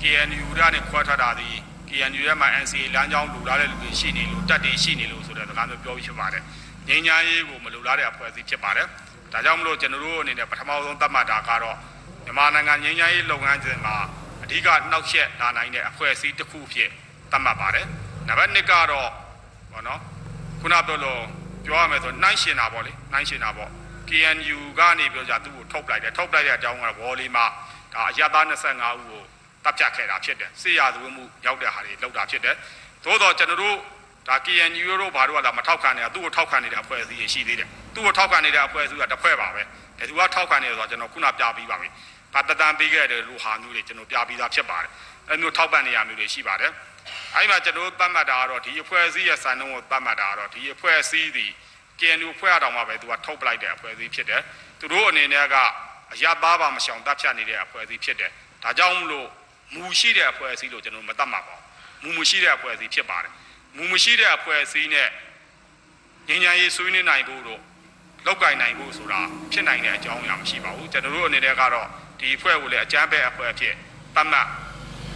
[0.00, 1.48] KNU ရနဲ့ခွဲထားတာဒီ
[1.88, 6.42] KNU ရဲ့မှာ NCA လမ်းကြောင်းလူလာတဲ့လူတွေရှိနေလို့တက်တွေရှိနေလို့ဆိုတဲ့စကားမျိုးပြောပြီးဖြစ်ပါတယ်
[6.88, 8.86] ငြိမ်းချမ်းရေးကိုမလူလာတဲ့အဖွဲ့အစည်းဖြစ်ပါတယ်
[9.32, 11.76] ဒါကြောင့်မလို့ကျွန်တော်တို့အနေနဲ့ပထမဆုံးသတ်မှတ်တာကတော့
[12.24, 13.96] မြန်မာနိုင်ငံငြိမ်းချမ်းရေးလုပ်ငန်းစဉ်မှာ
[14.42, 16.90] အဓိကနှောက်ယှက်လာနိုင်တဲ့အဖွဲ့အစည်းတစ်ခုဖြစ်
[17.30, 17.86] သတ်မှတ်ပါတယ်
[18.28, 19.08] နံပါတ်1ကတော့
[19.72, 20.00] ဟောနော်
[20.60, 21.22] ခုနပြောလို့
[21.64, 23.70] ပြောရမယ်ဆိုနှိုင်းရှင်တာပေါ့လေနှိုင်းရှင်တာပေါ့
[24.10, 27.44] KNU ကနေပြောကြသူ့ကိုထုတ်ပလိုက်တယ်ထုတ်ပလိုက်တဲ့အကြောင်းကတော့ဝေါ်လီမှာ
[27.92, 29.22] ဒါအရသား25ဦးကို
[29.64, 32.54] တပ်ဖြတ်ခဲ့တာဖြစ်တယ်စစ်ရာဇဝတ်မှုရောက်တဲ့ဟာတွေလောက်တာဖြစ်တယ်
[33.04, 33.76] သို့တော့ကျွန်တော်တို့
[34.28, 39.66] ဒါ KNU တို့ဘာတို့ကလာမထောက်ခံနေတာသူ့ကိုထောက်ခံနေတဲ့အဖွဲ့အစည်းတွေရှိသေးတယ်သူ့ကိုထောက်ခံနေတဲ့အဖွဲ့အစည်းကတစ်ဖွဲ့ပါပဲဘယ်
[40.08, 41.88] သူကထောက်ခံနေလဲဆိုတော့ကျွန်တော်ခုနပြပြီးပါပြီ
[42.34, 44.90] ဒါတတန်ပေးခဲ့တဲ့လူဟာမျိုးတွေကျွန်တော်ပြပြီးသားဖြစ်ပါတယ်
[45.28, 46.72] အဲမျိုးထောက်ပံ့နေရမျိုးတွေရှိပါတယ်
[47.34, 51.46] အဲဒီမှာကျွန်တော်သတ်မှတ်တာကတော့ဒီအဖွဲ့အစည်းရဲ့စံနှုန်းကိုသတ်မှတ်တာကတော့ဒီအဖွဲ့အစည်းဒီ
[52.00, 54.42] KNU ဖွဲ့ရတော့မှပဲသူကထုတ်ပလိုက်တဲ့အဖွဲ့အစည်းဖြစ်တယ်
[54.78, 55.54] သူတို့အနေနဲ့က
[56.12, 58.30] အရသားပါမရှောင်တတ်ဖြတ်နေတဲ့အဖွဲ့အစည်းဖြစ်တယ်
[58.62, 59.28] ဒါကြောင့်မလို့
[59.74, 61.56] မူရှိတဲ့အဖွဲ့အစည်းလို့ကျွန်တော်မသတ်မှတ်ပါ
[62.02, 63.32] ဘူးမူမရှိတဲ့အဖွဲ့အစည်းဖြစ်ပါတယ်
[63.76, 65.08] မူမရှိတဲ့အဖွဲ့အစည်းနဲ့
[66.28, 67.60] ငြိမ်းချမ်းရေးဆွေးနွေးနိုင်ဖို့တော့
[68.26, 69.20] လောက်ကင်နိုင်ဖို့ဆိုတာ
[69.52, 71.88] ဖြစ်နိုင်တဲ့အကြောင်းအရာမရှိပါဘူးကျွန်တော်တို့အနေနဲ့ကတော့
[72.20, 73.74] ဒီအဖွဲ့ကိုလည်းအကြမ်းဖက်အဖွဲ့အဖြစ်
[74.14, 74.46] သတ်မှတ်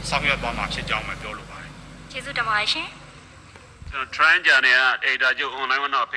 [0.08, 1.70] ဆောင်ရွက်သွားမှာဖြစ်ကြောင်းပဲပြောလိုပါတယ်
[2.10, 2.88] ကျေးဇူးတင်ပါတယ်ရှင်
[3.90, 6.16] ကျွန်တော် trend ကြနေက editor ချုပ် online မှာဖိတ